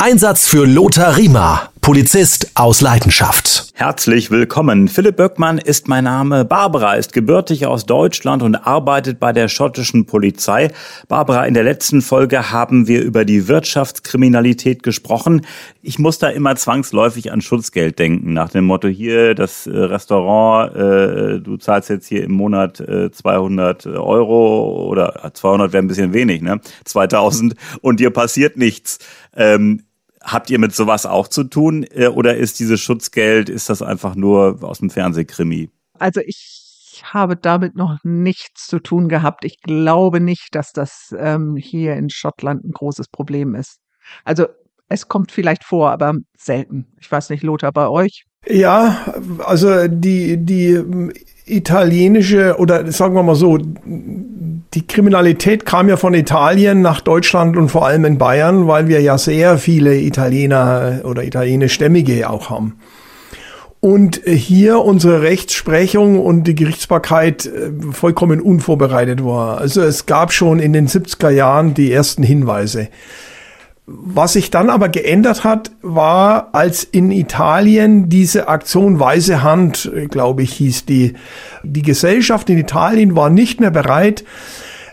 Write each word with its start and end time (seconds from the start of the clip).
Einsatz 0.00 0.46
für 0.46 0.64
Lothar 0.64 1.16
Riemer, 1.16 1.70
Polizist 1.80 2.52
aus 2.54 2.80
Leidenschaft. 2.80 3.72
Herzlich 3.74 4.30
willkommen. 4.30 4.86
Philipp 4.86 5.16
Böckmann 5.16 5.58
ist 5.58 5.88
mein 5.88 6.04
Name. 6.04 6.44
Barbara 6.44 6.94
ist 6.94 7.12
gebürtig 7.12 7.66
aus 7.66 7.84
Deutschland 7.84 8.44
und 8.44 8.54
arbeitet 8.54 9.18
bei 9.18 9.32
der 9.32 9.48
schottischen 9.48 10.06
Polizei. 10.06 10.70
Barbara, 11.08 11.46
in 11.46 11.54
der 11.54 11.64
letzten 11.64 12.00
Folge 12.00 12.52
haben 12.52 12.86
wir 12.86 13.02
über 13.02 13.24
die 13.24 13.48
Wirtschaftskriminalität 13.48 14.84
gesprochen. 14.84 15.44
Ich 15.82 15.98
muss 15.98 16.18
da 16.20 16.28
immer 16.28 16.54
zwangsläufig 16.54 17.32
an 17.32 17.40
Schutzgeld 17.40 17.98
denken, 17.98 18.32
nach 18.32 18.50
dem 18.50 18.66
Motto 18.66 18.86
hier, 18.86 19.34
das 19.34 19.66
äh, 19.66 19.76
Restaurant, 19.76 20.76
äh, 20.76 21.40
du 21.40 21.56
zahlst 21.56 21.90
jetzt 21.90 22.06
hier 22.06 22.22
im 22.22 22.32
Monat 22.32 22.78
äh, 22.78 23.10
200 23.10 23.86
Euro 23.86 24.86
oder 24.88 25.28
200 25.34 25.72
wäre 25.72 25.82
ein 25.82 25.88
bisschen 25.88 26.12
wenig, 26.12 26.40
ne? 26.40 26.60
2000 26.84 27.54
und 27.80 27.98
dir 27.98 28.10
passiert 28.10 28.56
nichts. 28.56 28.98
Ähm, 29.36 29.82
Habt 30.30 30.50
ihr 30.50 30.58
mit 30.58 30.74
sowas 30.74 31.06
auch 31.06 31.28
zu 31.28 31.44
tun 31.44 31.86
äh, 31.90 32.08
oder 32.08 32.36
ist 32.36 32.60
dieses 32.60 32.80
Schutzgeld, 32.80 33.48
ist 33.48 33.70
das 33.70 33.82
einfach 33.82 34.14
nur 34.14 34.58
aus 34.62 34.78
dem 34.78 34.90
Fernsehkrimi? 34.90 35.70
Also 35.98 36.20
ich 36.24 37.02
habe 37.02 37.36
damit 37.36 37.76
noch 37.76 37.96
nichts 38.02 38.66
zu 38.66 38.78
tun 38.78 39.08
gehabt. 39.08 39.44
Ich 39.44 39.60
glaube 39.60 40.20
nicht, 40.20 40.48
dass 40.54 40.72
das 40.72 41.14
ähm, 41.18 41.56
hier 41.56 41.94
in 41.96 42.10
Schottland 42.10 42.64
ein 42.64 42.72
großes 42.72 43.08
Problem 43.08 43.54
ist. 43.54 43.78
Also 44.24 44.46
es 44.88 45.08
kommt 45.08 45.32
vielleicht 45.32 45.64
vor, 45.64 45.90
aber 45.90 46.14
selten. 46.36 46.86
Ich 47.00 47.10
weiß 47.10 47.30
nicht, 47.30 47.42
Lothar, 47.42 47.72
bei 47.72 47.88
euch? 47.88 48.24
Ja, 48.46 49.14
also 49.44 49.88
die, 49.88 50.44
die 50.44 50.82
italienische 51.50 52.56
oder 52.58 52.90
sagen 52.92 53.14
wir 53.14 53.22
mal 53.22 53.34
so, 53.34 53.58
die 54.74 54.86
Kriminalität 54.86 55.64
kam 55.64 55.88
ja 55.88 55.96
von 55.96 56.14
Italien 56.14 56.82
nach 56.82 57.00
Deutschland 57.00 57.56
und 57.56 57.68
vor 57.68 57.86
allem 57.86 58.04
in 58.04 58.18
Bayern, 58.18 58.66
weil 58.66 58.88
wir 58.88 59.00
ja 59.00 59.16
sehr 59.16 59.58
viele 59.58 59.98
Italiener 59.98 61.00
oder 61.04 61.24
italienischstämmige 61.24 62.28
auch 62.28 62.50
haben. 62.50 62.74
Und 63.80 64.20
hier 64.26 64.80
unsere 64.80 65.22
Rechtsprechung 65.22 66.18
und 66.18 66.44
die 66.44 66.56
Gerichtsbarkeit 66.56 67.46
äh, 67.46 67.70
vollkommen 67.92 68.40
unvorbereitet 68.40 69.24
war. 69.24 69.58
Also 69.58 69.82
es 69.82 70.06
gab 70.06 70.32
schon 70.32 70.58
in 70.58 70.72
den 70.72 70.88
70er 70.88 71.30
Jahren 71.30 71.74
die 71.74 71.92
ersten 71.92 72.24
Hinweise. 72.24 72.88
Was 73.90 74.34
sich 74.34 74.50
dann 74.50 74.68
aber 74.68 74.90
geändert 74.90 75.44
hat, 75.44 75.70
war, 75.80 76.50
als 76.52 76.84
in 76.84 77.10
Italien 77.10 78.10
diese 78.10 78.46
Aktion 78.46 79.00
Weiße 79.00 79.42
Hand, 79.42 79.90
glaube 80.10 80.42
ich, 80.42 80.52
hieß 80.52 80.84
die, 80.84 81.14
die 81.62 81.80
Gesellschaft 81.80 82.50
in 82.50 82.58
Italien 82.58 83.16
war 83.16 83.30
nicht 83.30 83.60
mehr 83.60 83.70
bereit, 83.70 84.24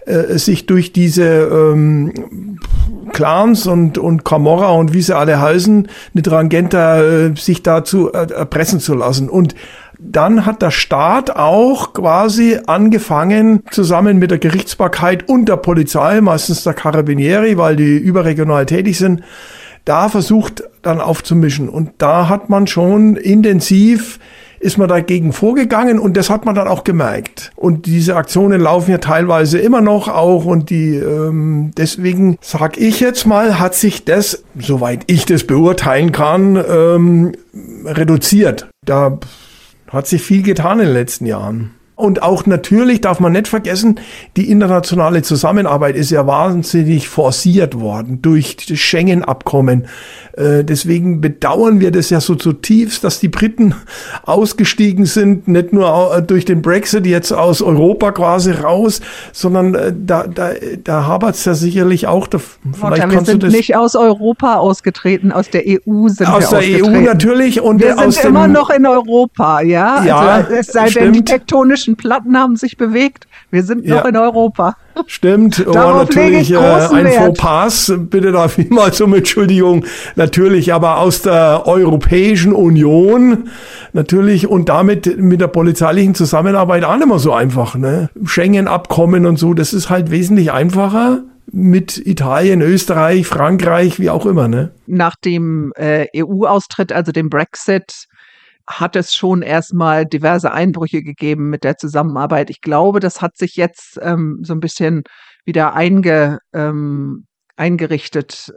äh, 0.05 0.38
sich 0.38 0.66
durch 0.66 0.93
diese 0.93 1.25
ähm, 1.25 2.59
Clans 3.11 3.67
und, 3.67 3.97
und 3.97 4.23
Camorra 4.23 4.69
und 4.71 4.93
wie 4.93 5.01
sie 5.01 5.16
alle 5.16 5.41
heißen, 5.41 5.89
eine 6.13 6.21
Drangenta, 6.21 7.01
äh, 7.01 7.35
sich 7.35 7.63
dazu 7.63 8.11
erpressen 8.11 8.79
zu 8.79 8.93
lassen. 8.93 9.27
Und 9.29 9.55
dann 9.99 10.45
hat 10.45 10.61
der 10.61 10.71
Staat 10.71 11.35
auch 11.35 11.93
quasi 11.93 12.59
angefangen, 12.65 13.63
zusammen 13.71 14.19
mit 14.19 14.31
der 14.31 14.39
Gerichtsbarkeit 14.39 15.27
und 15.29 15.49
der 15.49 15.57
Polizei, 15.57 16.21
meistens 16.21 16.63
der 16.63 16.73
Carabinieri, 16.73 17.57
weil 17.57 17.75
die 17.75 17.97
überregional 17.97 18.66
tätig 18.66 18.97
sind, 18.97 19.21
da 19.85 20.09
versucht 20.09 20.63
dann 20.81 20.99
aufzumischen. 20.99 21.69
Und 21.69 21.91
da 21.99 22.27
hat 22.27 22.49
man 22.49 22.67
schon 22.67 23.16
intensiv 23.16 24.19
ist 24.66 24.77
man 24.79 24.88
dagegen 24.88 25.31
vorgegangen 25.31 25.99
und 25.99 26.17
das 26.17 26.31
hat 26.31 26.45
man 26.45 26.55
dann 26.55 26.67
auch 26.67 26.83
gemerkt. 26.83 27.51
Und 27.55 27.85
diese 27.85 28.16
Aktionen 28.16 28.59
laufen 28.59 28.89
ja 28.89 28.97
teilweise 28.97 29.59
immer 29.59 29.81
noch 29.81 30.07
auch 30.07 30.45
und 30.45 30.71
die 30.71 30.95
ähm, 30.95 31.71
deswegen 31.77 32.38
sag 32.41 32.77
ich 32.77 32.99
jetzt 32.99 33.27
mal, 33.27 33.59
hat 33.59 33.75
sich 33.75 34.05
das, 34.05 34.43
soweit 34.59 35.03
ich 35.05 35.25
das 35.25 35.45
beurteilen 35.45 36.11
kann, 36.11 36.55
ähm, 36.55 37.33
reduziert. 37.85 38.67
Da 38.83 39.19
hat 39.95 40.07
sich 40.07 40.21
viel 40.21 40.43
getan 40.43 40.79
in 40.79 40.88
den 40.88 40.93
letzten 40.93 41.25
Jahren. 41.25 41.75
Und 41.95 42.21
auch 42.21 42.45
natürlich 42.45 43.00
darf 43.00 43.22
man 43.22 43.31
nicht 43.31 43.47
vergessen, 43.47 44.01
die 44.35 44.51
internationale 44.51 45.22
Zusammenarbeit 45.22 45.95
ist 45.95 46.11
ja 46.11 46.28
wahnsinnig 46.28 47.07
forciert 47.07 47.79
worden 47.79 48.22
durch 48.22 48.57
das 48.57 48.78
Schengen-Abkommen. 48.79 49.88
Äh, 50.35 50.66
deswegen 50.66 51.22
bedauern 51.22 51.79
wir 51.79 51.91
das 51.91 52.09
ja 52.09 52.19
so 52.19 52.35
zutiefst, 52.35 53.05
dass 53.05 53.22
die 53.22 53.29
Briten 53.29 53.75
ausgestiegen 54.23 55.05
sind, 55.05 55.47
nicht 55.47 55.72
nur 55.72 56.22
durch 56.28 56.44
den 56.44 56.61
Brexit 56.61 57.05
jetzt 57.05 57.31
aus 57.31 57.61
Europa 57.61 58.11
quasi 58.11 58.51
raus, 58.51 59.00
sondern 59.31 59.75
äh, 59.75 59.94
da, 59.97 60.28
da, 60.28 60.51
da 60.84 61.07
hapert 61.07 61.35
es 61.35 61.45
ja 61.45 61.53
sicherlich 61.53 62.07
auch. 62.07 62.28
Da, 62.28 62.39
vielleicht 62.73 63.09
wir 63.09 63.23
sind 63.23 63.44
nicht 63.44 63.78
aus 63.78 63.95
Europa 63.95 64.55
ausgetreten, 64.55 65.31
aus 65.31 65.50
der 65.50 65.63
EU 65.66 66.09
sind 66.09 66.28
aus 66.28 66.51
wir 66.51 66.57
Aus 66.57 66.66
der 66.66 66.84
EU 66.84 67.01
natürlich. 67.01 67.61
Und 67.61 67.81
wir 67.81 67.95
sind 67.97 68.25
immer 68.25 68.50
noch 68.50 68.69
in 68.69 68.85
Europa, 68.85 69.61
ja? 69.61 70.03
ja 70.03 70.17
also, 70.17 70.51
es 70.51 70.67
sei 70.67 70.89
denn, 70.89 71.13
die 71.13 71.23
tektonischen 71.23 71.84
tectonischen 71.85 71.96
Platten 71.96 72.38
haben 72.38 72.56
sich 72.56 72.78
bewegt. 72.78 73.28
Wir 73.51 73.63
sind 73.63 73.85
noch 73.85 74.03
ja. 74.03 74.07
in 74.07 74.18
Europa. 74.18 74.75
Stimmt, 75.07 75.66
oh, 75.68 75.72
natürlich 75.73 76.51
äh, 76.51 76.57
ein 76.57 77.07
Fauxpas, 77.07 77.94
bitte 77.97 78.31
da 78.31 78.47
vielmals 78.47 79.00
um 79.01 79.13
Entschuldigung, 79.13 79.85
natürlich, 80.16 80.73
aber 80.73 81.00
aus 81.00 81.22
der 81.22 81.63
Europäischen 81.66 82.53
Union 82.53 83.50
natürlich 83.94 84.47
und 84.47 84.69
damit 84.69 85.18
mit 85.18 85.41
der 85.41 85.47
polizeilichen 85.47 86.16
Zusammenarbeit 86.16 86.84
auch 86.84 86.96
nicht 86.96 87.07
mehr 87.07 87.19
so 87.19 87.34
einfach. 87.34 87.75
Ne? 87.75 88.09
Schengen-Abkommen 88.23 89.25
und 89.25 89.38
so, 89.38 89.53
das 89.53 89.73
ist 89.73 89.90
halt 89.90 90.12
wesentlich 90.12 90.52
einfacher 90.52 91.23
mit 91.52 91.97
Italien, 92.06 92.62
Österreich, 92.62 93.28
Frankreich, 93.28 94.00
wie 94.00 94.09
auch 94.09 94.25
immer. 94.25 94.47
Ne? 94.47 94.72
Nach 94.88 95.16
dem 95.16 95.72
äh, 95.75 96.07
EU-Austritt, 96.16 96.91
also 96.91 97.12
dem 97.12 97.29
Brexit, 97.29 98.07
hat 98.68 98.96
es 98.96 99.14
schon 99.14 99.42
erstmal 99.42 100.06
diverse 100.06 100.52
Einbrüche 100.52 101.03
gegeben 101.03 101.50
mit 101.50 101.64
der 101.64 101.78
Zusammenarbeit. 101.78 102.50
Ich 102.50 102.62
glaube, 102.62 103.00
das 103.00 103.22
hat 103.22 103.38
sich 103.38 103.56
jetzt 103.56 104.00
ähm, 104.02 104.40
so 104.42 104.53
ein 104.53 104.59
bisschen 104.59 105.03
wieder 105.46 105.74
einge, 105.74 106.40
ähm, 106.53 107.28
eingerichtet. 107.56 108.52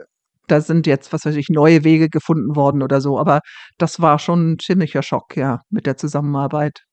Da 0.47 0.61
sind 0.63 0.87
jetzt, 0.87 1.13
was 1.13 1.27
weiß 1.27 1.37
ich, 1.37 1.51
neue 1.51 1.85
Wege 1.85 2.09
gefunden 2.09 2.57
worden 2.57 2.83
oder 2.83 3.01
so. 3.01 3.19
Aber 3.19 3.41
das 3.77 4.01
war 4.01 4.19
schon 4.19 4.53
ein 4.53 4.59
ziemlicher 4.59 5.03
Schock, 5.03 5.37
ja, 5.37 5.61
mit 5.69 5.85
der 5.85 5.99
Zusammenarbeit. 5.99 6.85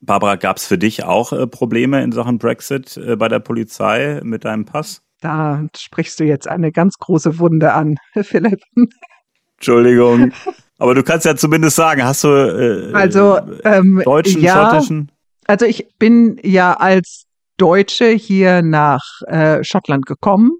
Barbara, 0.00 0.36
gab 0.36 0.58
es 0.58 0.66
für 0.66 0.78
dich 0.78 1.04
auch 1.04 1.32
äh, 1.32 1.46
Probleme 1.46 2.02
in 2.02 2.12
Sachen 2.12 2.38
Brexit 2.38 2.96
äh, 2.98 3.16
bei 3.16 3.28
der 3.28 3.40
Polizei 3.40 4.20
mit 4.22 4.44
deinem 4.44 4.64
Pass? 4.64 5.02
Da 5.20 5.66
sprichst 5.76 6.20
du 6.20 6.24
jetzt 6.24 6.46
eine 6.46 6.70
ganz 6.70 6.98
große 6.98 7.38
Wunde 7.38 7.72
an, 7.72 7.96
Philipp. 8.22 8.60
Entschuldigung. 9.56 10.32
Aber 10.78 10.94
du 10.94 11.02
kannst 11.02 11.26
ja 11.26 11.36
zumindest 11.36 11.76
sagen, 11.76 12.04
hast 12.04 12.24
du 12.24 12.28
äh, 12.28 12.92
also, 12.94 13.38
ähm, 13.64 14.00
deutschen, 14.04 14.40
ja, 14.40 14.70
schottischen? 14.70 15.10
Also 15.46 15.66
ich 15.66 15.88
bin 15.98 16.38
ja 16.42 16.74
als 16.74 17.24
Deutsche 17.56 18.10
hier 18.10 18.62
nach 18.62 19.02
äh, 19.26 19.62
Schottland 19.64 20.06
gekommen. 20.06 20.52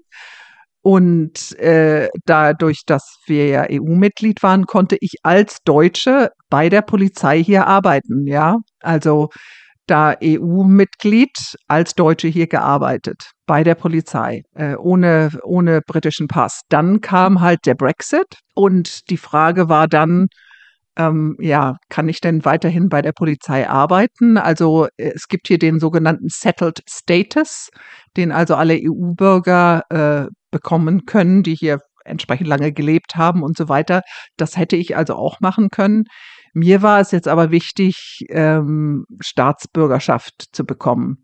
Und 0.81 1.57
äh, 1.59 2.09
dadurch, 2.25 2.83
dass 2.85 3.19
wir 3.27 3.47
ja 3.47 3.65
EU-Mitglied 3.69 4.41
waren, 4.43 4.65
konnte 4.65 4.97
ich 5.01 5.15
als 5.23 5.57
Deutsche 5.65 6.31
bei 6.49 6.69
der 6.69 6.81
Polizei 6.81 7.43
hier 7.43 7.67
arbeiten, 7.67 8.25
ja. 8.27 8.57
Also 8.79 9.29
da 9.89 10.15
EU-Mitglied 10.23 11.55
als 11.67 11.93
Deutsche 11.95 12.27
hier 12.27 12.47
gearbeitet 12.47 13.31
bei 13.45 13.63
der 13.63 13.75
Polizei 13.75 14.43
äh, 14.55 14.75
ohne 14.75 15.31
ohne 15.43 15.81
britischen 15.81 16.27
Pass. 16.27 16.61
Dann 16.69 17.01
kam 17.01 17.41
halt 17.41 17.65
der 17.65 17.75
Brexit 17.75 18.37
und 18.55 19.09
die 19.09 19.17
Frage 19.17 19.69
war 19.69 19.87
dann 19.87 20.27
ähm, 20.97 21.37
ja, 21.39 21.77
kann 21.89 22.09
ich 22.09 22.19
denn 22.19 22.43
weiterhin 22.45 22.89
bei 22.89 23.01
der 23.01 23.13
Polizei 23.13 23.69
arbeiten? 23.69 24.37
Also 24.37 24.87
es 24.97 25.27
gibt 25.29 25.47
hier 25.47 25.57
den 25.57 25.79
sogenannten 25.79 26.27
Settled 26.29 26.81
Status, 26.89 27.69
den 28.17 28.31
also 28.31 28.55
alle 28.55 28.75
EU-Bürger 28.75 29.83
äh, 29.89 30.27
bekommen 30.51 31.05
können, 31.05 31.43
die 31.43 31.55
hier 31.55 31.79
entsprechend 32.03 32.47
lange 32.47 32.73
gelebt 32.73 33.15
haben 33.15 33.43
und 33.43 33.55
so 33.57 33.69
weiter. 33.69 34.01
Das 34.35 34.57
hätte 34.57 34.75
ich 34.75 34.97
also 34.97 35.15
auch 35.15 35.39
machen 35.39 35.69
können. 35.69 36.03
Mir 36.53 36.81
war 36.81 36.99
es 36.99 37.11
jetzt 37.11 37.27
aber 37.27 37.51
wichtig, 37.51 38.25
ähm, 38.29 39.05
Staatsbürgerschaft 39.19 40.49
zu 40.51 40.65
bekommen. 40.65 41.23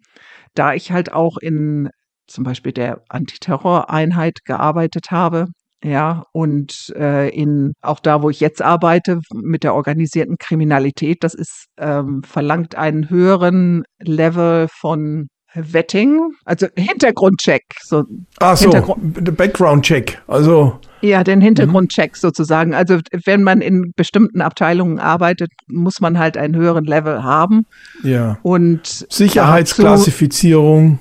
Da 0.53 0.73
ich 0.73 0.91
halt 0.91 1.11
auch 1.13 1.37
in 1.37 1.89
zum 2.27 2.43
Beispiel 2.43 2.71
der 2.71 3.01
Antiterroreinheit 3.09 4.45
gearbeitet 4.45 5.11
habe, 5.11 5.47
ja, 5.83 6.23
und 6.31 6.91
äh, 6.95 7.29
in 7.29 7.73
auch 7.81 7.99
da, 7.99 8.23
wo 8.23 8.31
ich 8.31 8.39
jetzt 8.39 8.61
arbeite, 8.61 9.19
mit 9.31 9.63
der 9.63 9.75
organisierten 9.75 10.37
Kriminalität, 10.39 11.23
das 11.23 11.35
ist 11.35 11.67
ähm, 11.77 12.23
verlangt 12.23 12.75
einen 12.75 13.09
höheren 13.11 13.83
Level 13.99 14.67
von 14.71 15.27
Vetting, 15.55 16.33
also 16.45 16.67
Hintergrundcheck. 16.75 17.63
So 17.81 18.03
Ach 18.39 18.57
so, 18.57 18.65
Hintergrund 18.65 19.37
Background-Check, 19.37 20.21
also. 20.27 20.79
Ja, 21.01 21.23
den 21.23 21.41
Hintergrundcheck 21.41 22.11
mhm. 22.11 22.17
sozusagen. 22.19 22.73
Also 22.73 22.99
wenn 23.25 23.43
man 23.43 23.61
in 23.61 23.93
bestimmten 23.95 24.41
Abteilungen 24.41 24.99
arbeitet, 24.99 25.51
muss 25.67 26.01
man 26.01 26.19
halt 26.19 26.37
einen 26.37 26.55
höheren 26.55 26.85
Level 26.85 27.23
haben. 27.23 27.65
Ja. 28.03 28.37
Und 28.43 29.05
Sicherheitsklassifizierung. 29.09 30.99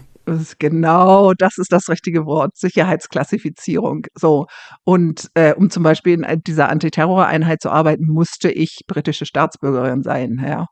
Genau, 0.58 1.34
das 1.34 1.58
ist 1.58 1.70
das 1.70 1.88
richtige 1.88 2.24
Wort. 2.24 2.56
Sicherheitsklassifizierung. 2.56 4.06
So. 4.14 4.46
Und 4.84 5.28
äh, 5.34 5.52
um 5.54 5.68
zum 5.70 5.82
Beispiel 5.82 6.14
in 6.14 6.42
dieser 6.46 6.70
Antiterroreinheit 6.70 7.60
zu 7.60 7.70
arbeiten, 7.70 8.06
musste 8.06 8.50
ich 8.50 8.80
britische 8.86 9.26
Staatsbürgerin 9.26 10.02
sein. 10.02 10.42
Ja. 10.46 10.66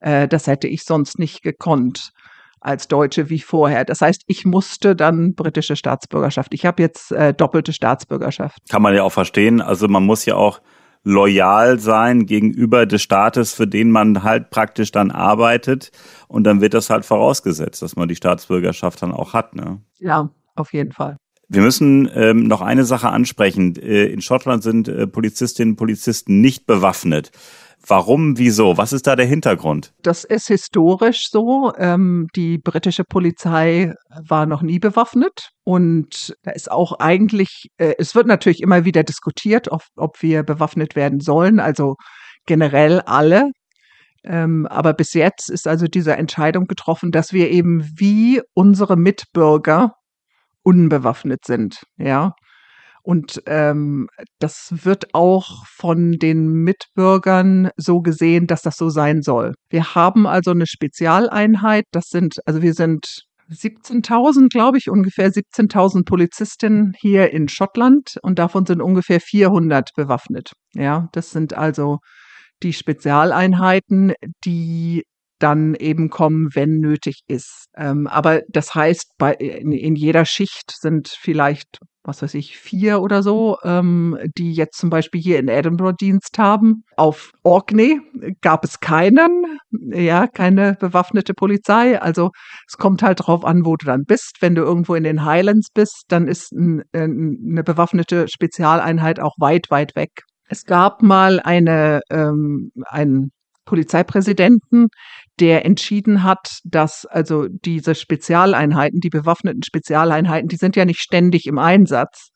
Äh, 0.00 0.26
das 0.26 0.46
hätte 0.46 0.66
ich 0.66 0.82
sonst 0.82 1.18
nicht 1.18 1.42
gekonnt 1.42 2.10
als 2.60 2.88
Deutsche 2.88 3.30
wie 3.30 3.40
vorher. 3.40 3.84
Das 3.84 4.00
heißt, 4.00 4.22
ich 4.26 4.44
musste 4.44 4.96
dann 4.96 5.34
britische 5.34 5.76
Staatsbürgerschaft. 5.76 6.54
Ich 6.54 6.66
habe 6.66 6.82
jetzt 6.82 7.12
äh, 7.12 7.34
doppelte 7.34 7.72
Staatsbürgerschaft. 7.72 8.58
Kann 8.68 8.82
man 8.82 8.94
ja 8.94 9.02
auch 9.02 9.12
verstehen. 9.12 9.60
Also 9.60 9.88
man 9.88 10.04
muss 10.04 10.24
ja 10.24 10.34
auch 10.34 10.60
loyal 11.04 11.78
sein 11.78 12.26
gegenüber 12.26 12.84
des 12.84 13.00
Staates, 13.00 13.54
für 13.54 13.68
den 13.68 13.92
man 13.92 14.24
halt 14.24 14.50
praktisch 14.50 14.90
dann 14.90 15.12
arbeitet. 15.12 15.92
Und 16.26 16.44
dann 16.44 16.60
wird 16.60 16.74
das 16.74 16.90
halt 16.90 17.04
vorausgesetzt, 17.04 17.80
dass 17.82 17.94
man 17.94 18.08
die 18.08 18.16
Staatsbürgerschaft 18.16 19.00
dann 19.02 19.12
auch 19.12 19.32
hat. 19.32 19.54
Ne? 19.54 19.80
Ja, 19.98 20.30
auf 20.56 20.72
jeden 20.72 20.90
Fall. 20.90 21.16
Wir 21.48 21.62
müssen 21.62 22.10
ähm, 22.12 22.48
noch 22.48 22.60
eine 22.60 22.84
Sache 22.84 23.08
ansprechen. 23.08 23.76
Äh, 23.76 24.06
in 24.06 24.20
Schottland 24.20 24.62
sind 24.62 24.88
äh, 24.88 25.06
Polizistinnen 25.06 25.72
und 25.72 25.76
Polizisten 25.76 26.40
nicht 26.40 26.66
bewaffnet. 26.66 27.30
Warum, 27.86 28.36
wieso? 28.36 28.76
Was 28.78 28.92
ist 28.92 29.06
da 29.06 29.14
der 29.14 29.26
Hintergrund? 29.26 29.92
Das 30.02 30.24
ist 30.24 30.48
historisch 30.48 31.28
so. 31.30 31.72
Ähm, 31.78 32.26
die 32.34 32.58
britische 32.58 33.04
Polizei 33.04 33.92
war 34.08 34.46
noch 34.46 34.62
nie 34.62 34.80
bewaffnet 34.80 35.50
und 35.62 36.34
da 36.42 36.50
ist 36.50 36.70
auch 36.70 36.98
eigentlich, 36.98 37.68
äh, 37.76 37.94
es 37.98 38.16
wird 38.16 38.26
natürlich 38.26 38.60
immer 38.60 38.84
wieder 38.84 39.04
diskutiert, 39.04 39.70
ob, 39.70 39.82
ob 39.96 40.20
wir 40.22 40.42
bewaffnet 40.42 40.96
werden 40.96 41.20
sollen, 41.20 41.60
also 41.60 41.94
generell 42.44 43.00
alle. 43.02 43.50
Ähm, 44.24 44.66
aber 44.66 44.92
bis 44.92 45.14
jetzt 45.14 45.48
ist 45.48 45.68
also 45.68 45.86
diese 45.86 46.16
Entscheidung 46.16 46.64
getroffen, 46.64 47.12
dass 47.12 47.32
wir 47.32 47.50
eben 47.50 47.88
wie 47.96 48.40
unsere 48.54 48.96
Mitbürger 48.96 49.92
unbewaffnet 50.66 51.44
sind. 51.46 51.84
Ja. 51.96 52.32
Und 53.02 53.40
ähm, 53.46 54.08
das 54.40 54.74
wird 54.82 55.14
auch 55.14 55.64
von 55.66 56.14
den 56.14 56.48
Mitbürgern 56.48 57.70
so 57.76 58.00
gesehen, 58.00 58.48
dass 58.48 58.62
das 58.62 58.76
so 58.76 58.90
sein 58.90 59.22
soll. 59.22 59.54
Wir 59.70 59.94
haben 59.94 60.26
also 60.26 60.50
eine 60.50 60.66
Spezialeinheit. 60.66 61.84
Das 61.92 62.06
sind, 62.08 62.38
also 62.46 62.62
wir 62.62 62.74
sind 62.74 63.06
17.000, 63.48 64.48
glaube 64.48 64.78
ich, 64.78 64.90
ungefähr 64.90 65.30
17.000 65.30 66.04
Polizistinnen 66.04 66.94
hier 66.98 67.30
in 67.32 67.48
Schottland 67.48 68.16
und 68.22 68.40
davon 68.40 68.66
sind 68.66 68.82
ungefähr 68.82 69.20
400 69.20 69.90
bewaffnet. 69.94 70.50
Ja, 70.74 71.08
das 71.12 71.30
sind 71.30 71.54
also 71.54 71.98
die 72.64 72.72
Spezialeinheiten, 72.72 74.14
die 74.44 75.04
dann 75.38 75.74
eben 75.74 76.10
kommen, 76.10 76.48
wenn 76.54 76.78
nötig 76.78 77.22
ist. 77.28 77.66
Ähm, 77.76 78.06
aber 78.06 78.42
das 78.48 78.74
heißt, 78.74 79.12
bei, 79.18 79.34
in, 79.34 79.72
in, 79.72 79.94
jeder 79.94 80.24
Schicht 80.24 80.72
sind 80.78 81.08
vielleicht, 81.08 81.78
was 82.04 82.22
weiß 82.22 82.34
ich, 82.34 82.56
vier 82.56 83.00
oder 83.00 83.22
so, 83.22 83.58
ähm, 83.62 84.18
die 84.38 84.52
jetzt 84.52 84.78
zum 84.78 84.90
Beispiel 84.90 85.20
hier 85.20 85.38
in 85.38 85.48
Edinburgh 85.48 85.96
Dienst 86.00 86.38
haben. 86.38 86.84
Auf 86.96 87.32
Orkney 87.42 88.00
gab 88.40 88.64
es 88.64 88.80
keinen, 88.80 89.58
ja, 89.70 90.26
keine 90.26 90.76
bewaffnete 90.80 91.34
Polizei. 91.34 92.00
Also 92.00 92.30
es 92.66 92.78
kommt 92.78 93.02
halt 93.02 93.26
drauf 93.26 93.44
an, 93.44 93.64
wo 93.64 93.76
du 93.76 93.86
dann 93.86 94.04
bist. 94.04 94.38
Wenn 94.40 94.54
du 94.54 94.62
irgendwo 94.62 94.94
in 94.94 95.04
den 95.04 95.24
Highlands 95.24 95.68
bist, 95.74 96.04
dann 96.08 96.28
ist 96.28 96.52
ein, 96.52 96.82
eine 96.92 97.62
bewaffnete 97.62 98.28
Spezialeinheit 98.28 99.20
auch 99.20 99.34
weit, 99.38 99.70
weit 99.70 99.94
weg. 99.96 100.10
Es 100.48 100.64
gab 100.64 101.02
mal 101.02 101.40
eine, 101.40 102.00
ähm, 102.10 102.70
ein 102.86 103.32
Polizeipräsidenten, 103.66 104.86
der 105.40 105.64
entschieden 105.64 106.22
hat, 106.22 106.60
dass 106.64 107.06
also 107.06 107.46
diese 107.48 107.94
Spezialeinheiten, 107.94 109.00
die 109.00 109.10
bewaffneten 109.10 109.62
Spezialeinheiten, 109.62 110.48
die 110.48 110.56
sind 110.56 110.76
ja 110.76 110.84
nicht 110.84 111.00
ständig 111.00 111.46
im 111.46 111.58
Einsatz. 111.58 112.30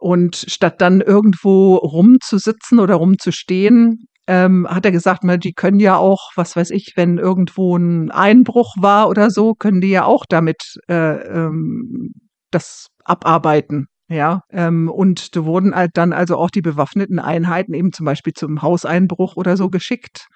Und 0.00 0.36
statt 0.48 0.80
dann 0.80 1.00
irgendwo 1.00 1.76
rumzusitzen 1.76 2.78
oder 2.80 2.96
rumzustehen, 2.96 4.06
ähm, 4.26 4.66
hat 4.68 4.84
er 4.84 4.92
gesagt, 4.92 5.22
na, 5.22 5.36
die 5.36 5.52
können 5.52 5.80
ja 5.80 5.96
auch, 5.96 6.30
was 6.34 6.56
weiß 6.56 6.70
ich, 6.70 6.92
wenn 6.96 7.18
irgendwo 7.18 7.76
ein 7.76 8.10
Einbruch 8.10 8.74
war 8.78 9.08
oder 9.08 9.30
so, 9.30 9.54
können 9.54 9.80
die 9.80 9.90
ja 9.90 10.04
auch 10.04 10.24
damit 10.28 10.78
äh, 10.88 10.94
ähm, 10.94 12.12
das 12.50 12.88
abarbeiten. 13.04 13.86
Ja, 14.08 14.42
ähm, 14.50 14.90
und 14.90 15.34
da 15.34 15.44
wurden 15.44 15.74
halt 15.74 15.92
dann 15.94 16.12
also 16.12 16.36
auch 16.36 16.50
die 16.50 16.60
bewaffneten 16.60 17.18
Einheiten 17.18 17.72
eben 17.72 17.92
zum 17.92 18.04
Beispiel 18.04 18.34
zum 18.34 18.60
Hauseinbruch 18.60 19.36
oder 19.36 19.56
so 19.56 19.70
geschickt. 19.70 20.26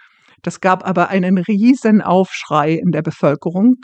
Das 0.43 0.61
gab 0.61 0.87
aber 0.87 1.08
einen 1.08 1.38
riesen 1.38 2.00
Aufschrei 2.00 2.73
in 2.73 2.90
der 2.90 3.02
Bevölkerung. 3.02 3.76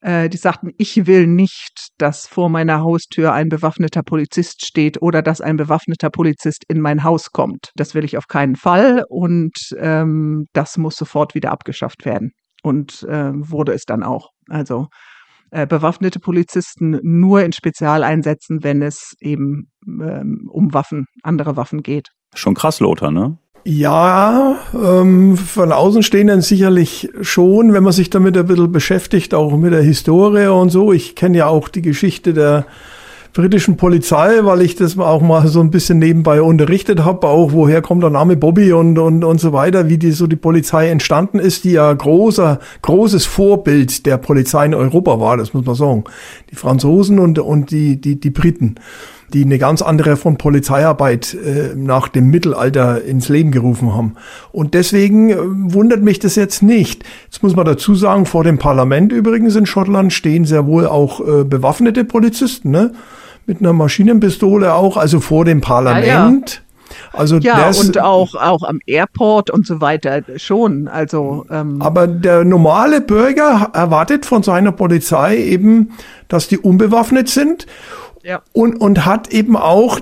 Äh, 0.00 0.28
die 0.28 0.36
sagten, 0.36 0.70
ich 0.78 1.06
will 1.06 1.26
nicht, 1.26 1.88
dass 1.98 2.26
vor 2.26 2.48
meiner 2.48 2.80
Haustür 2.80 3.32
ein 3.32 3.48
bewaffneter 3.48 4.02
Polizist 4.02 4.64
steht 4.66 5.00
oder 5.00 5.22
dass 5.22 5.40
ein 5.40 5.56
bewaffneter 5.56 6.10
Polizist 6.10 6.64
in 6.68 6.80
mein 6.80 7.02
Haus 7.02 7.32
kommt. 7.32 7.70
Das 7.76 7.94
will 7.94 8.04
ich 8.04 8.16
auf 8.18 8.26
keinen 8.26 8.56
Fall 8.56 9.04
und 9.08 9.54
ähm, 9.78 10.46
das 10.52 10.76
muss 10.76 10.96
sofort 10.96 11.34
wieder 11.34 11.50
abgeschafft 11.50 12.04
werden. 12.04 12.32
Und 12.62 13.04
äh, 13.04 13.32
wurde 13.32 13.72
es 13.72 13.84
dann 13.84 14.02
auch. 14.02 14.30
Also 14.48 14.88
äh, 15.50 15.66
bewaffnete 15.66 16.18
Polizisten 16.18 16.98
nur 17.02 17.42
in 17.42 17.52
Spezialeinsätzen, 17.52 18.64
wenn 18.64 18.82
es 18.82 19.14
eben 19.20 19.70
ähm, 19.86 20.48
um 20.50 20.74
Waffen, 20.74 21.06
andere 21.22 21.56
Waffen 21.56 21.82
geht. 21.82 22.08
Schon 22.34 22.54
krass, 22.54 22.80
Lothar, 22.80 23.12
ne? 23.12 23.38
Ja, 23.68 24.58
ähm, 24.80 25.36
von 25.36 25.72
Außenstehenden 25.72 26.40
sicherlich 26.40 27.10
schon, 27.20 27.72
wenn 27.72 27.82
man 27.82 27.92
sich 27.92 28.10
damit 28.10 28.38
ein 28.38 28.46
bisschen 28.46 28.70
beschäftigt, 28.70 29.34
auch 29.34 29.56
mit 29.56 29.72
der 29.72 29.82
Historie 29.82 30.46
und 30.46 30.70
so. 30.70 30.92
Ich 30.92 31.16
kenne 31.16 31.38
ja 31.38 31.48
auch 31.48 31.68
die 31.68 31.82
Geschichte 31.82 32.32
der 32.32 32.66
britischen 33.32 33.76
Polizei, 33.76 34.38
weil 34.42 34.62
ich 34.62 34.76
das 34.76 34.96
auch 34.96 35.20
mal 35.20 35.48
so 35.48 35.58
ein 35.58 35.72
bisschen 35.72 35.98
nebenbei 35.98 36.40
unterrichtet 36.42 37.04
habe, 37.04 37.26
auch 37.26 37.50
woher 37.50 37.82
kommt 37.82 38.04
der 38.04 38.10
Name 38.10 38.36
Bobby 38.36 38.72
und, 38.72 39.00
und, 39.00 39.24
und 39.24 39.40
so 39.40 39.52
weiter, 39.52 39.88
wie 39.88 39.98
die 39.98 40.12
so 40.12 40.28
die 40.28 40.36
Polizei 40.36 40.88
entstanden 40.88 41.40
ist, 41.40 41.64
die 41.64 41.72
ja 41.72 41.92
großer, 41.92 42.60
großes 42.82 43.26
Vorbild 43.26 44.06
der 44.06 44.18
Polizei 44.18 44.66
in 44.66 44.74
Europa 44.74 45.18
war, 45.18 45.36
das 45.36 45.54
muss 45.54 45.66
man 45.66 45.74
sagen. 45.74 46.04
Die 46.52 46.54
Franzosen 46.56 47.18
und, 47.18 47.40
und 47.40 47.72
die, 47.72 48.00
die, 48.00 48.20
die 48.20 48.30
Briten 48.30 48.76
die 49.32 49.44
eine 49.44 49.58
ganz 49.58 49.82
andere 49.82 50.16
von 50.16 50.38
Polizeiarbeit 50.38 51.34
äh, 51.34 51.74
nach 51.74 52.08
dem 52.08 52.30
Mittelalter 52.30 53.02
ins 53.02 53.28
Leben 53.28 53.50
gerufen 53.50 53.94
haben. 53.94 54.14
Und 54.52 54.74
deswegen 54.74 55.30
äh, 55.30 55.36
wundert 55.38 56.02
mich 56.02 56.18
das 56.18 56.36
jetzt 56.36 56.62
nicht. 56.62 57.04
Jetzt 57.24 57.42
muss 57.42 57.56
man 57.56 57.66
dazu 57.66 57.94
sagen, 57.94 58.26
vor 58.26 58.44
dem 58.44 58.58
Parlament 58.58 59.12
übrigens 59.12 59.56
in 59.56 59.66
Schottland 59.66 60.12
stehen 60.12 60.44
sehr 60.44 60.66
wohl 60.66 60.86
auch 60.86 61.20
äh, 61.20 61.44
bewaffnete 61.44 62.04
Polizisten, 62.04 62.70
ne? 62.70 62.92
mit 63.46 63.60
einer 63.60 63.72
Maschinenpistole 63.72 64.74
auch, 64.74 64.96
also 64.96 65.20
vor 65.20 65.44
dem 65.44 65.60
Parlament. 65.60 66.50
Ja, 66.50 66.56
ja. 66.56 66.66
Also 67.12 67.38
ja, 67.38 67.70
und 67.70 67.98
auch, 68.00 68.34
auch 68.34 68.62
am 68.62 68.78
Airport 68.86 69.50
und 69.50 69.66
so 69.66 69.80
weiter 69.80 70.22
schon. 70.36 70.86
Also, 70.88 71.44
ähm, 71.50 71.80
aber 71.80 72.06
der 72.06 72.44
normale 72.44 73.00
Bürger 73.00 73.70
erwartet 73.72 74.24
von 74.26 74.42
seiner 74.42 74.72
Polizei 74.72 75.36
eben, 75.36 75.92
dass 76.28 76.48
die 76.48 76.58
unbewaffnet 76.58 77.28
sind 77.28 77.66
ja. 78.26 78.42
und, 78.52 78.76
und 78.80 79.06
hat 79.06 79.32
eben 79.32 79.56
auch 79.56 80.00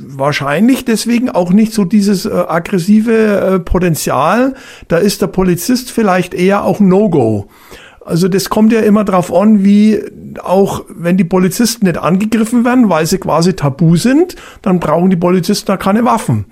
wahrscheinlich 0.00 0.84
deswegen 0.84 1.28
auch 1.28 1.50
nicht 1.50 1.72
so 1.72 1.84
dieses 1.84 2.24
äh, 2.24 2.30
aggressive 2.30 3.12
äh, 3.12 3.58
Potenzial. 3.60 4.54
Da 4.88 4.98
ist 4.98 5.20
der 5.22 5.26
Polizist 5.26 5.90
vielleicht 5.90 6.34
eher 6.34 6.64
auch 6.64 6.80
No-Go. 6.80 7.48
Also 8.04 8.28
das 8.28 8.48
kommt 8.48 8.72
ja 8.72 8.80
immer 8.80 9.04
drauf 9.04 9.34
an, 9.34 9.64
wie 9.64 10.02
auch 10.42 10.84
wenn 10.88 11.18
die 11.18 11.24
Polizisten 11.24 11.84
nicht 11.84 11.98
angegriffen 11.98 12.64
werden, 12.64 12.88
weil 12.88 13.04
sie 13.06 13.18
quasi 13.18 13.54
tabu 13.54 13.96
sind, 13.96 14.36
dann 14.62 14.80
brauchen 14.80 15.10
die 15.10 15.16
Polizisten 15.16 15.66
da 15.66 15.76
keine 15.76 16.04
Waffen. 16.04 16.46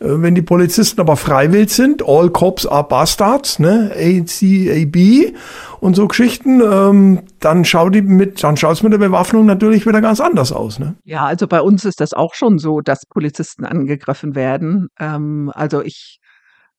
Äh, 0.00 0.22
wenn 0.22 0.34
die 0.34 0.42
Polizisten 0.42 1.00
aber 1.00 1.16
freiwillig 1.16 1.70
sind, 1.70 2.06
all 2.06 2.30
cops 2.30 2.66
are 2.66 2.84
bastards, 2.84 3.58
ne, 3.58 3.90
ACAB 3.96 5.34
und 5.84 5.94
so 5.94 6.08
Geschichten, 6.08 6.62
ähm, 6.62 7.24
dann 7.40 7.66
schaut 7.66 7.94
die 7.94 8.00
mit, 8.00 8.42
dann 8.42 8.56
schaut 8.56 8.72
es 8.72 8.82
mit 8.82 8.94
der 8.94 8.98
Bewaffnung 8.98 9.44
natürlich 9.44 9.86
wieder 9.86 10.00
ganz 10.00 10.18
anders 10.18 10.50
aus, 10.50 10.78
ne? 10.78 10.96
Ja, 11.04 11.26
also 11.26 11.46
bei 11.46 11.60
uns 11.60 11.84
ist 11.84 12.00
das 12.00 12.14
auch 12.14 12.32
schon 12.32 12.58
so, 12.58 12.80
dass 12.80 13.04
Polizisten 13.04 13.66
angegriffen 13.66 14.34
werden. 14.34 14.88
Ähm, 14.98 15.52
also 15.54 15.82
ich 15.82 16.20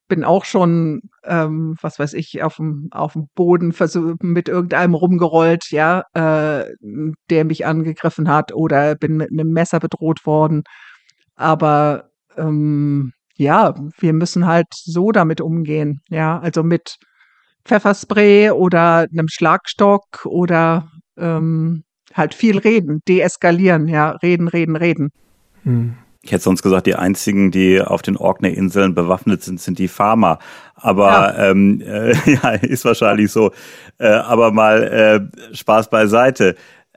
bin 0.07 0.23
auch 0.23 0.43
schon, 0.43 1.01
ähm, 1.23 1.75
was 1.83 1.99
weiß 1.99 2.13
ich, 2.13 2.41
auf 2.41 2.55
dem, 2.55 2.87
auf 2.89 3.13
dem 3.13 3.27
Boden 3.35 3.75
mit 4.21 4.49
irgendeinem 4.49 4.95
rumgerollt, 4.95 5.69
ja, 5.69 6.05
äh, 6.15 6.65
der 7.29 7.45
mich 7.45 7.63
angegriffen 7.67 8.27
hat 8.27 8.55
oder 8.55 8.95
bin 8.95 9.17
mit 9.17 9.29
einem 9.31 9.51
Messer 9.51 9.79
bedroht 9.79 10.25
worden. 10.25 10.63
Aber 11.35 12.09
ähm, 12.37 13.11
ja, 13.35 13.75
wir 13.99 14.13
müssen 14.13 14.47
halt 14.47 14.69
so 14.71 15.11
damit 15.11 15.41
umgehen, 15.41 16.01
ja, 16.09 16.39
also 16.39 16.63
mit 16.63 16.97
Pfefferspray 17.65 18.51
oder 18.51 19.07
einem 19.11 19.27
Schlagstock 19.27 20.25
oder 20.25 20.91
ähm, 21.17 21.83
halt 22.13 22.33
viel 22.33 22.57
reden, 22.57 23.01
deeskalieren, 23.07 23.87
ja, 23.87 24.11
reden, 24.11 24.47
reden, 24.47 24.75
reden. 24.75 25.11
Hm. 25.63 25.95
Ich 26.21 26.31
hätte 26.31 26.43
sonst 26.43 26.63
gesagt, 26.63 26.87
die 26.87 26.95
einzigen, 26.95 27.51
die 27.51 27.79
auf 27.79 28.01
den 28.01 28.17
Orkney-Inseln 28.17 28.95
bewaffnet 28.95 29.43
sind, 29.43 29.61
sind 29.61 29.77
die 29.77 29.87
Farmer. 29.87 30.39
Aber 30.73 31.07
ja, 31.07 31.51
ähm, 31.51 31.81
äh, 31.81 32.13
ja 32.31 32.49
ist 32.51 32.83
wahrscheinlich 32.83 33.31
so. 33.31 33.51
Äh, 33.99 34.07
aber 34.07 34.51
mal 34.51 35.29
äh, 35.51 35.55
Spaß 35.55 35.91
beiseite. 35.91 36.55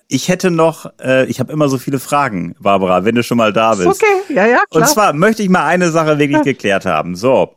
Ich 0.08 0.30
hätte 0.30 0.50
noch, 0.50 0.90
äh, 0.98 1.26
ich 1.26 1.40
habe 1.40 1.52
immer 1.52 1.68
so 1.68 1.76
viele 1.76 1.98
Fragen, 1.98 2.54
Barbara, 2.58 3.04
wenn 3.04 3.16
du 3.16 3.22
schon 3.22 3.36
mal 3.36 3.52
da 3.52 3.74
bist. 3.74 3.86
Okay, 3.86 4.34
ja, 4.34 4.46
ja, 4.46 4.60
klar. 4.70 4.82
Und 4.82 4.88
zwar 4.88 5.12
möchte 5.12 5.42
ich 5.42 5.50
mal 5.50 5.66
eine 5.66 5.90
Sache 5.90 6.18
wirklich 6.18 6.38
ja. 6.38 6.42
geklärt 6.44 6.86
haben. 6.86 7.14
So, 7.14 7.54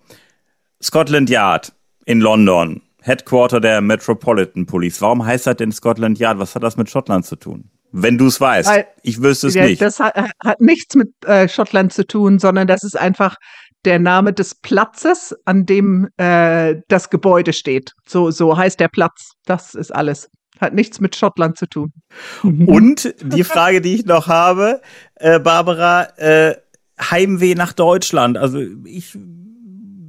Scotland 0.83 1.29
Yard 1.29 1.71
in 2.03 2.19
London, 2.19 2.81
Headquarter 3.01 3.59
der 3.59 3.81
Metropolitan 3.81 4.65
Police. 4.65 5.01
Warum 5.01 5.25
heißt 5.25 5.47
das 5.47 5.57
denn 5.57 5.71
Scotland 5.71 6.19
Yard? 6.19 6.39
Was 6.39 6.55
hat 6.55 6.63
das 6.63 6.77
mit 6.77 6.89
Schottland 6.89 7.25
zu 7.25 7.35
tun? 7.35 7.69
Wenn 7.91 8.17
du 8.17 8.27
es 8.27 8.39
weißt. 8.39 8.69
Weil, 8.69 8.87
ich 9.03 9.21
wüsste 9.21 9.47
es 9.47 9.55
ja, 9.55 9.65
nicht. 9.65 9.81
Das 9.81 9.99
hat, 9.99 10.15
hat 10.15 10.61
nichts 10.61 10.95
mit 10.95 11.09
äh, 11.25 11.49
Schottland 11.49 11.91
zu 11.91 12.05
tun, 12.05 12.39
sondern 12.39 12.67
das 12.67 12.83
ist 12.83 12.97
einfach 12.97 13.35
der 13.83 13.99
Name 13.99 14.33
des 14.33 14.55
Platzes, 14.55 15.35
an 15.45 15.65
dem 15.65 16.07
äh, 16.17 16.75
das 16.87 17.09
Gebäude 17.09 17.53
steht. 17.53 17.93
So, 18.07 18.31
so 18.31 18.55
heißt 18.55 18.79
der 18.79 18.87
Platz. 18.87 19.31
Das 19.45 19.73
ist 19.73 19.93
alles. 19.93 20.29
Hat 20.59 20.73
nichts 20.73 21.01
mit 21.01 21.15
Schottland 21.15 21.57
zu 21.57 21.65
tun. 21.65 21.91
Und 22.43 23.15
die 23.21 23.43
Frage, 23.43 23.81
die 23.81 23.95
ich 23.95 24.05
noch 24.05 24.27
habe, 24.27 24.81
äh, 25.15 25.39
Barbara, 25.39 26.03
äh, 26.17 26.55
Heimweh 26.99 27.55
nach 27.55 27.73
Deutschland. 27.73 28.37
Also 28.37 28.59
ich 28.85 29.17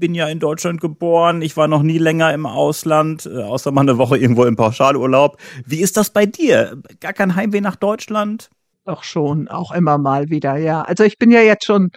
bin 0.03 0.17
ja 0.17 0.27
in 0.27 0.41
Deutschland 0.41 0.81
geboren, 0.81 1.43
ich 1.43 1.57
war 1.57 1.69
noch 1.69 1.85
nie 1.85 1.97
länger 1.97 2.35
im 2.35 2.45
Ausland, 2.45 3.25
äh, 3.25 3.41
außer 3.41 3.71
mal 3.71 3.83
eine 3.83 3.99
Woche 3.99 4.19
irgendwo 4.19 4.45
im 4.47 4.57
Pauschalurlaub. 4.57 5.41
Wie 5.65 5.81
ist 5.81 5.97
das 5.97 6.11
bei 6.11 6.27
dir? 6.27 6.77
Gar 6.99 7.13
kein 7.13 7.37
Heimweh 7.37 7.61
nach 7.61 7.77
Deutschland? 7.77 8.51
Doch 8.85 9.05
schon, 9.05 9.47
auch 9.47 9.71
immer 9.71 9.99
mal 9.99 10.29
wieder, 10.29 10.57
ja. 10.57 10.83
Also 10.83 11.05
ich 11.05 11.19
bin 11.19 11.31
ja 11.31 11.41
jetzt 11.41 11.65
schon 11.65 11.91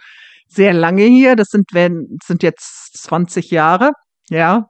sehr 0.46 0.72
lange 0.72 1.02
hier, 1.02 1.34
das 1.34 1.48
sind, 1.48 1.64
wenn, 1.72 2.16
sind 2.24 2.44
jetzt 2.44 2.96
20 2.96 3.50
Jahre, 3.50 3.90
ja. 4.30 4.68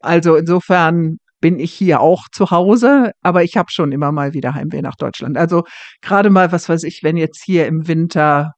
Also 0.00 0.34
insofern 0.34 1.18
bin 1.40 1.60
ich 1.60 1.72
hier 1.72 2.00
auch 2.00 2.24
zu 2.32 2.50
Hause, 2.50 3.12
aber 3.20 3.44
ich 3.44 3.56
habe 3.56 3.70
schon 3.70 3.92
immer 3.92 4.10
mal 4.10 4.32
wieder 4.34 4.54
Heimweh 4.54 4.82
nach 4.82 4.96
Deutschland. 4.96 5.38
Also 5.38 5.62
gerade 6.00 6.30
mal, 6.30 6.50
was 6.50 6.68
weiß 6.68 6.82
ich, 6.82 7.04
wenn 7.04 7.16
jetzt 7.16 7.44
hier 7.44 7.68
im 7.68 7.86
Winter 7.86 8.54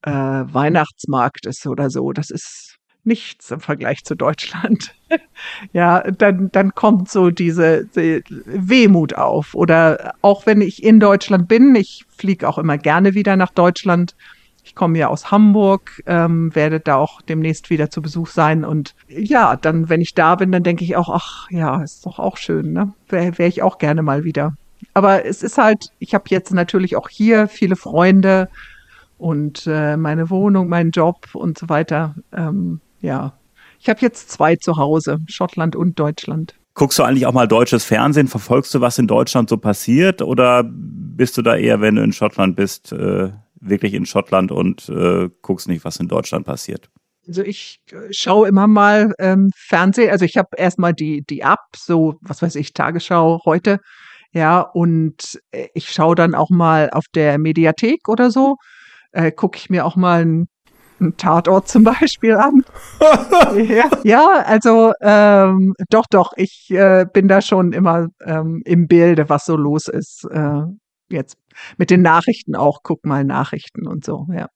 äh, 0.00 0.10
Weihnachtsmarkt 0.10 1.44
ist 1.44 1.66
oder 1.66 1.90
so, 1.90 2.12
das 2.12 2.30
ist 2.30 2.79
nichts 3.04 3.50
im 3.50 3.60
Vergleich 3.60 4.04
zu 4.04 4.14
Deutschland. 4.14 4.94
ja, 5.72 6.02
dann, 6.10 6.50
dann 6.52 6.74
kommt 6.74 7.10
so 7.10 7.30
diese, 7.30 7.86
diese, 7.86 8.22
Wehmut 8.46 9.14
auf. 9.14 9.54
Oder 9.54 10.14
auch 10.22 10.46
wenn 10.46 10.60
ich 10.60 10.82
in 10.82 11.00
Deutschland 11.00 11.48
bin, 11.48 11.74
ich 11.74 12.04
fliege 12.08 12.48
auch 12.48 12.58
immer 12.58 12.78
gerne 12.78 13.14
wieder 13.14 13.36
nach 13.36 13.50
Deutschland. 13.50 14.14
Ich 14.62 14.74
komme 14.74 14.98
ja 14.98 15.08
aus 15.08 15.30
Hamburg, 15.30 16.02
ähm, 16.06 16.54
werde 16.54 16.80
da 16.80 16.96
auch 16.96 17.22
demnächst 17.22 17.70
wieder 17.70 17.90
zu 17.90 18.02
Besuch 18.02 18.28
sein. 18.28 18.64
Und 18.64 18.94
ja, 19.08 19.56
dann, 19.56 19.88
wenn 19.88 20.00
ich 20.00 20.14
da 20.14 20.34
bin, 20.34 20.52
dann 20.52 20.62
denke 20.62 20.84
ich 20.84 20.96
auch, 20.96 21.08
ach 21.08 21.50
ja, 21.50 21.82
ist 21.82 22.06
doch 22.06 22.18
auch 22.18 22.36
schön, 22.36 22.72
ne? 22.72 22.92
Wäre 23.08 23.38
wär 23.38 23.46
ich 23.46 23.62
auch 23.62 23.78
gerne 23.78 24.02
mal 24.02 24.24
wieder. 24.24 24.54
Aber 24.94 25.24
es 25.24 25.42
ist 25.42 25.58
halt, 25.58 25.90
ich 25.98 26.14
habe 26.14 26.24
jetzt 26.28 26.52
natürlich 26.52 26.96
auch 26.96 27.08
hier 27.08 27.48
viele 27.48 27.76
Freunde 27.76 28.48
und 29.18 29.66
äh, 29.66 29.96
meine 29.96 30.30
Wohnung, 30.30 30.68
meinen 30.68 30.90
Job 30.90 31.28
und 31.34 31.58
so 31.58 31.68
weiter. 31.68 32.14
Ähm, 32.32 32.80
ja, 33.00 33.34
ich 33.80 33.88
habe 33.88 34.00
jetzt 34.00 34.30
zwei 34.30 34.56
zu 34.56 34.76
Hause, 34.76 35.18
Schottland 35.26 35.74
und 35.74 35.98
Deutschland. 35.98 36.54
Guckst 36.74 36.98
du 36.98 37.02
eigentlich 37.02 37.26
auch 37.26 37.32
mal 37.32 37.48
deutsches 37.48 37.84
Fernsehen? 37.84 38.28
Verfolgst 38.28 38.74
du, 38.74 38.80
was 38.80 38.98
in 38.98 39.06
Deutschland 39.06 39.48
so 39.48 39.56
passiert? 39.56 40.22
Oder 40.22 40.64
bist 40.64 41.36
du 41.36 41.42
da 41.42 41.56
eher, 41.56 41.80
wenn 41.80 41.96
du 41.96 42.02
in 42.02 42.12
Schottland 42.12 42.56
bist, 42.56 42.92
äh, 42.92 43.32
wirklich 43.60 43.94
in 43.94 44.06
Schottland 44.06 44.52
und 44.52 44.88
äh, 44.88 45.28
guckst 45.42 45.68
nicht, 45.68 45.84
was 45.84 45.96
in 45.96 46.08
Deutschland 46.08 46.46
passiert? 46.46 46.90
Also 47.26 47.42
ich 47.42 47.80
äh, 47.90 48.12
schaue 48.12 48.48
immer 48.48 48.66
mal 48.66 49.14
ähm, 49.18 49.50
Fernsehen. 49.56 50.10
Also 50.10 50.24
ich 50.24 50.36
habe 50.36 50.48
erstmal 50.56 50.92
die, 50.92 51.22
die 51.22 51.40
App, 51.40 51.58
so, 51.76 52.16
was 52.20 52.42
weiß 52.42 52.54
ich, 52.56 52.72
Tagesschau 52.72 53.40
heute. 53.44 53.78
Ja, 54.32 54.60
und 54.60 55.40
ich 55.74 55.90
schaue 55.90 56.14
dann 56.14 56.36
auch 56.36 56.50
mal 56.50 56.88
auf 56.90 57.06
der 57.14 57.38
Mediathek 57.38 58.08
oder 58.08 58.30
so. 58.30 58.56
Äh, 59.10 59.32
gucke 59.32 59.58
ich 59.58 59.70
mir 59.70 59.84
auch 59.84 59.96
mal 59.96 60.24
ein 60.24 60.46
einen 61.00 61.16
Tatort 61.16 61.68
zum 61.68 61.84
Beispiel 62.00 62.34
an. 62.34 62.64
ja. 64.04 64.42
also 64.44 64.92
ähm, 65.00 65.74
doch, 65.90 66.06
doch, 66.10 66.32
ich 66.36 66.70
äh, 66.70 67.06
bin 67.12 67.28
da 67.28 67.40
schon 67.40 67.72
immer 67.72 68.08
ähm, 68.24 68.62
im 68.64 68.86
Bilde, 68.86 69.28
was 69.28 69.44
so 69.44 69.56
los 69.56 69.88
ist. 69.88 70.26
Äh, 70.30 70.62
jetzt 71.10 71.36
mit 71.76 71.90
den 71.90 72.02
Nachrichten 72.02 72.54
auch, 72.54 72.80
guck 72.82 73.04
mal 73.04 73.24
Nachrichten 73.24 73.86
und 73.86 74.04
so, 74.04 74.26
ja. 74.32 74.48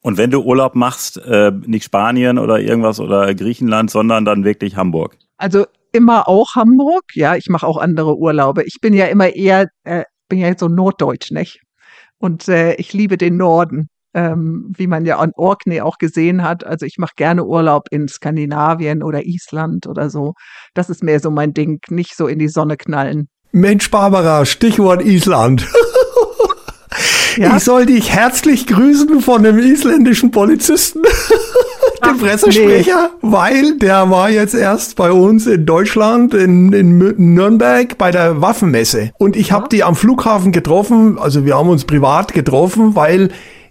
Und 0.00 0.16
wenn 0.16 0.30
du 0.30 0.40
Urlaub 0.42 0.74
machst, 0.74 1.18
äh, 1.18 1.52
nicht 1.66 1.84
Spanien 1.84 2.38
oder 2.38 2.60
irgendwas 2.60 3.00
oder 3.00 3.34
Griechenland, 3.34 3.90
sondern 3.90 4.24
dann 4.24 4.44
wirklich 4.44 4.76
Hamburg? 4.76 5.18
Also 5.36 5.66
immer 5.92 6.28
auch 6.28 6.54
Hamburg, 6.54 7.04
ja, 7.14 7.34
ich 7.36 7.48
mache 7.48 7.66
auch 7.66 7.76
andere 7.76 8.16
Urlaube. 8.16 8.62
Ich 8.64 8.78
bin 8.80 8.94
ja 8.94 9.06
immer 9.06 9.34
eher, 9.34 9.66
äh, 9.84 10.04
bin 10.28 10.38
ja 10.38 10.56
so 10.56 10.68
norddeutsch, 10.68 11.32
nicht? 11.32 11.60
Und 12.18 12.48
äh, 12.48 12.74
ich 12.74 12.92
liebe 12.92 13.16
den 13.16 13.36
Norden 13.36 13.88
ähm, 14.14 14.72
wie 14.76 14.86
man 14.86 15.04
ja 15.04 15.18
an 15.18 15.32
Orkney 15.36 15.80
auch 15.80 15.98
gesehen 15.98 16.42
hat. 16.42 16.64
Also 16.64 16.86
ich 16.86 16.96
mache 16.98 17.14
gerne 17.16 17.44
Urlaub 17.44 17.88
in 17.90 18.08
Skandinavien 18.08 19.02
oder 19.02 19.26
Island 19.26 19.86
oder 19.86 20.10
so. 20.10 20.34
Das 20.74 20.90
ist 20.90 21.02
mehr 21.02 21.20
so 21.20 21.30
mein 21.30 21.52
Ding, 21.54 21.80
nicht 21.90 22.16
so 22.16 22.26
in 22.26 22.38
die 22.38 22.48
Sonne 22.48 22.76
knallen. 22.76 23.28
Mensch, 23.52 23.90
Barbara, 23.90 24.44
Stichwort 24.44 25.04
Island. 25.04 25.66
Ja? 27.38 27.56
Ich 27.56 27.62
soll 27.62 27.86
dich 27.86 28.10
herzlich 28.10 28.66
grüßen 28.66 29.20
von 29.20 29.44
dem 29.44 29.58
isländischen 29.58 30.32
Polizisten, 30.32 31.02
dem 32.04 32.18
Pressesprecher, 32.18 33.10
nee. 33.12 33.18
weil 33.30 33.78
der 33.78 34.10
war 34.10 34.28
jetzt 34.28 34.54
erst 34.54 34.96
bei 34.96 35.12
uns 35.12 35.46
in 35.46 35.64
Deutschland, 35.64 36.34
in, 36.34 36.72
in 36.72 36.98
Nürnberg, 37.34 37.96
bei 37.96 38.10
der 38.10 38.40
Waffenmesse. 38.40 39.12
Und 39.18 39.36
ich 39.36 39.52
habe 39.52 39.68
die 39.68 39.84
am 39.84 39.94
Flughafen 39.94 40.50
getroffen, 40.50 41.16
also 41.16 41.44
wir 41.44 41.56
haben 41.56 41.68
uns 41.68 41.84
privat 41.84 42.34
getroffen, 42.34 42.96
weil 42.96 43.30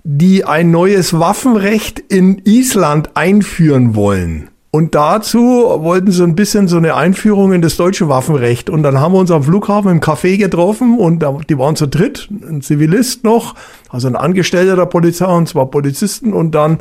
die 0.10 0.46
ein 0.46 0.72
neues 0.72 1.20
Waffenrecht 1.20 2.00
in 2.00 2.42
Island 2.46 3.10
einführen 3.16 3.94
wollen. 3.94 4.48
Und 4.72 4.96
dazu 4.96 5.42
wollten 5.42 6.12
sie 6.12 6.24
ein 6.24 6.36
bisschen 6.36 6.70
so 6.70 6.78
eine 6.78 6.96
Einführung 6.96 7.52
in 7.52 7.62
das 7.62 7.76
deutsche 7.76 8.08
Waffenrecht. 8.08 8.70
Und 8.70 8.84
dann 8.84 9.02
haben 9.02 9.14
wir 9.14 9.20
uns 9.20 9.32
am 9.32 9.44
Flughafen 9.44 9.92
im 9.92 10.00
Café 10.00 10.38
getroffen 10.38 10.98
und 10.98 11.26
die 11.50 11.58
waren 11.58 11.76
zu 11.76 11.88
dritt, 11.88 12.30
ein 12.30 12.62
Zivilist 12.62 13.26
noch, 13.26 13.56
also 13.90 14.08
ein 14.08 14.16
Angestellter 14.16 14.78
der 14.78 14.86
Polizei 14.86 15.26
und 15.26 15.50
zwei 15.50 15.66
Polizisten 15.66 16.32
und 16.32 16.56
dann 16.56 16.80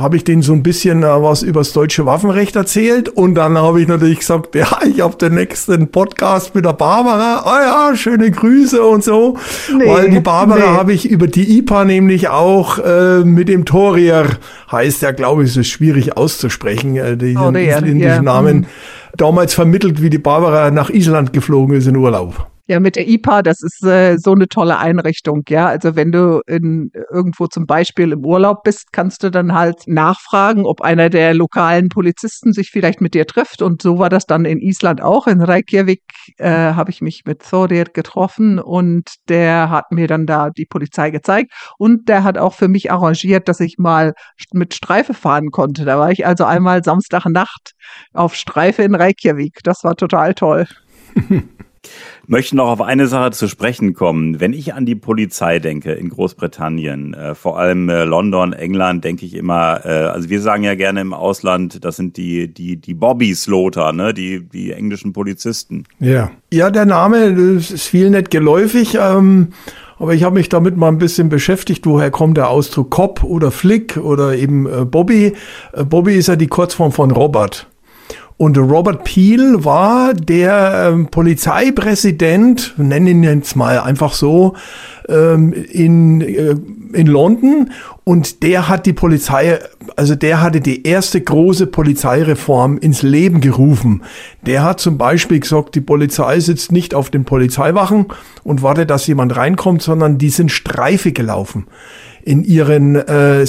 habe 0.00 0.16
ich 0.16 0.24
denen 0.24 0.42
so 0.42 0.52
ein 0.52 0.62
bisschen 0.62 1.02
äh, 1.02 1.06
was 1.06 1.42
über 1.42 1.60
das 1.60 1.72
deutsche 1.72 2.06
Waffenrecht 2.06 2.56
erzählt 2.56 3.08
und 3.08 3.34
dann 3.34 3.56
habe 3.56 3.80
ich 3.80 3.88
natürlich 3.88 4.20
gesagt, 4.20 4.54
ja, 4.54 4.66
ich 4.86 5.00
habe 5.00 5.16
den 5.16 5.34
nächsten 5.34 5.88
Podcast 5.88 6.54
mit 6.54 6.64
der 6.64 6.72
Barbara. 6.72 7.42
Ah 7.44 7.90
ja, 7.90 7.96
schöne 7.96 8.30
Grüße 8.30 8.82
und 8.82 9.04
so, 9.04 9.36
nee, 9.76 9.86
weil 9.86 10.10
die 10.10 10.20
Barbara 10.20 10.72
nee. 10.72 10.76
habe 10.76 10.92
ich 10.92 11.08
über 11.08 11.26
die 11.26 11.58
IPA 11.58 11.84
nämlich 11.84 12.28
auch 12.28 12.78
äh, 12.78 13.24
mit 13.24 13.48
dem 13.48 13.64
Torier, 13.64 14.26
heißt 14.72 15.02
ja, 15.02 15.12
glaube 15.12 15.44
ich, 15.44 15.50
es 15.50 15.56
ist 15.58 15.68
schwierig 15.68 16.16
auszusprechen, 16.16 16.96
äh, 16.96 17.16
diesen 17.16 17.36
Torier, 17.36 17.76
isländischen 17.76 18.00
yeah. 18.00 18.22
Namen, 18.22 18.56
mhm. 18.58 18.66
damals 19.16 19.54
vermittelt, 19.54 20.02
wie 20.02 20.10
die 20.10 20.18
Barbara 20.18 20.70
nach 20.70 20.90
Island 20.90 21.32
geflogen 21.32 21.76
ist 21.76 21.86
in 21.86 21.96
Urlaub. 21.96 22.49
Ja, 22.70 22.78
mit 22.78 22.94
der 22.94 23.08
IPA, 23.08 23.42
das 23.42 23.62
ist 23.62 23.84
äh, 23.84 24.16
so 24.16 24.30
eine 24.30 24.46
tolle 24.46 24.78
Einrichtung, 24.78 25.42
ja. 25.48 25.66
Also 25.66 25.96
wenn 25.96 26.12
du 26.12 26.40
in, 26.46 26.92
irgendwo 27.10 27.48
zum 27.48 27.66
Beispiel 27.66 28.12
im 28.12 28.24
Urlaub 28.24 28.62
bist, 28.62 28.92
kannst 28.92 29.24
du 29.24 29.30
dann 29.32 29.54
halt 29.54 29.88
nachfragen, 29.88 30.64
ob 30.64 30.80
einer 30.80 31.10
der 31.10 31.34
lokalen 31.34 31.88
Polizisten 31.88 32.52
sich 32.52 32.70
vielleicht 32.70 33.00
mit 33.00 33.14
dir 33.14 33.26
trifft. 33.26 33.60
Und 33.60 33.82
so 33.82 33.98
war 33.98 34.08
das 34.08 34.24
dann 34.24 34.44
in 34.44 34.60
Island 34.60 35.02
auch. 35.02 35.26
In 35.26 35.42
Reykjavik 35.42 36.02
äh, 36.36 36.48
habe 36.48 36.92
ich 36.92 37.00
mich 37.00 37.22
mit 37.24 37.42
Thorir 37.42 37.86
getroffen 37.86 38.60
und 38.60 39.14
der 39.28 39.68
hat 39.68 39.90
mir 39.90 40.06
dann 40.06 40.24
da 40.26 40.50
die 40.50 40.66
Polizei 40.66 41.10
gezeigt. 41.10 41.52
Und 41.76 42.08
der 42.08 42.22
hat 42.22 42.38
auch 42.38 42.54
für 42.54 42.68
mich 42.68 42.92
arrangiert, 42.92 43.48
dass 43.48 43.58
ich 43.58 43.78
mal 43.78 44.12
mit 44.52 44.74
Streife 44.74 45.14
fahren 45.14 45.50
konnte. 45.50 45.84
Da 45.84 45.98
war 45.98 46.12
ich 46.12 46.24
also 46.24 46.44
einmal 46.44 46.84
Samstagnacht 46.84 47.72
auf 48.12 48.36
Streife 48.36 48.84
in 48.84 48.94
Reykjavik. 48.94 49.58
Das 49.64 49.82
war 49.82 49.96
total 49.96 50.34
toll. 50.34 50.68
möchte 52.26 52.56
noch 52.56 52.68
auf 52.68 52.80
eine 52.80 53.06
Sache 53.06 53.32
zu 53.32 53.48
sprechen 53.48 53.94
kommen. 53.94 54.40
Wenn 54.40 54.52
ich 54.52 54.74
an 54.74 54.86
die 54.86 54.94
Polizei 54.94 55.58
denke 55.58 55.92
in 55.92 56.08
Großbritannien, 56.10 57.14
äh, 57.14 57.34
vor 57.34 57.58
allem 57.58 57.88
äh, 57.88 58.04
London, 58.04 58.52
England, 58.52 59.04
denke 59.04 59.26
ich 59.26 59.34
immer, 59.34 59.84
äh, 59.84 59.88
also 59.88 60.28
wir 60.28 60.40
sagen 60.40 60.62
ja 60.62 60.74
gerne 60.74 61.00
im 61.00 61.12
Ausland, 61.12 61.84
das 61.84 61.96
sind 61.96 62.16
die, 62.16 62.52
die, 62.52 62.76
die 62.76 62.94
Bobby-Sloter, 62.94 63.92
ne, 63.92 64.14
die, 64.14 64.48
die 64.48 64.72
englischen 64.72 65.12
Polizisten. 65.12 65.84
Ja. 65.98 66.30
Ja, 66.52 66.70
der 66.70 66.86
Name 66.86 67.18
ist 67.18 67.88
viel 67.88 68.10
nicht 68.10 68.30
geläufig. 68.30 68.96
Ähm 69.00 69.48
aber 70.00 70.14
ich 70.14 70.24
habe 70.24 70.36
mich 70.36 70.48
damit 70.48 70.78
mal 70.78 70.88
ein 70.88 70.96
bisschen 70.96 71.28
beschäftigt, 71.28 71.84
woher 71.84 72.10
kommt 72.10 72.38
der 72.38 72.48
Ausdruck 72.48 72.90
Cop 72.90 73.22
oder 73.22 73.50
Flick 73.50 73.98
oder 73.98 74.34
eben 74.34 74.66
äh, 74.66 74.86
Bobby. 74.86 75.34
Äh, 75.74 75.84
Bobby 75.84 76.14
ist 76.14 76.28
ja 76.28 76.36
die 76.36 76.46
Kurzform 76.46 76.90
von 76.90 77.10
Robert. 77.10 77.69
Und 78.40 78.56
Robert 78.56 79.04
Peel 79.04 79.66
war 79.66 80.14
der 80.14 80.92
ähm, 80.94 81.08
Polizeipräsident, 81.08 82.72
nennen 82.78 83.06
ihn 83.06 83.22
jetzt 83.22 83.54
mal 83.54 83.80
einfach 83.80 84.14
so, 84.14 84.54
ähm, 85.10 85.52
in, 85.52 86.22
äh, 86.22 86.56
in 86.94 87.06
London. 87.06 87.70
Und 88.02 88.42
der 88.42 88.66
hat 88.66 88.86
die 88.86 88.94
Polizei, 88.94 89.58
also 89.94 90.14
der 90.14 90.40
hatte 90.40 90.62
die 90.62 90.86
erste 90.86 91.20
große 91.20 91.66
Polizeireform 91.66 92.78
ins 92.78 93.02
Leben 93.02 93.42
gerufen. 93.42 94.04
Der 94.46 94.62
hat 94.62 94.80
zum 94.80 94.96
Beispiel 94.96 95.40
gesagt, 95.40 95.74
die 95.74 95.82
Polizei 95.82 96.40
sitzt 96.40 96.72
nicht 96.72 96.94
auf 96.94 97.10
den 97.10 97.26
Polizeiwachen 97.26 98.06
und 98.42 98.62
wartet, 98.62 98.88
dass 98.88 99.06
jemand 99.06 99.36
reinkommt, 99.36 99.82
sondern 99.82 100.16
die 100.16 100.30
sind 100.30 100.50
Streife 100.50 101.12
gelaufen 101.12 101.66
in 102.22 102.42
ihren 102.42 102.96
äh, 102.96 103.44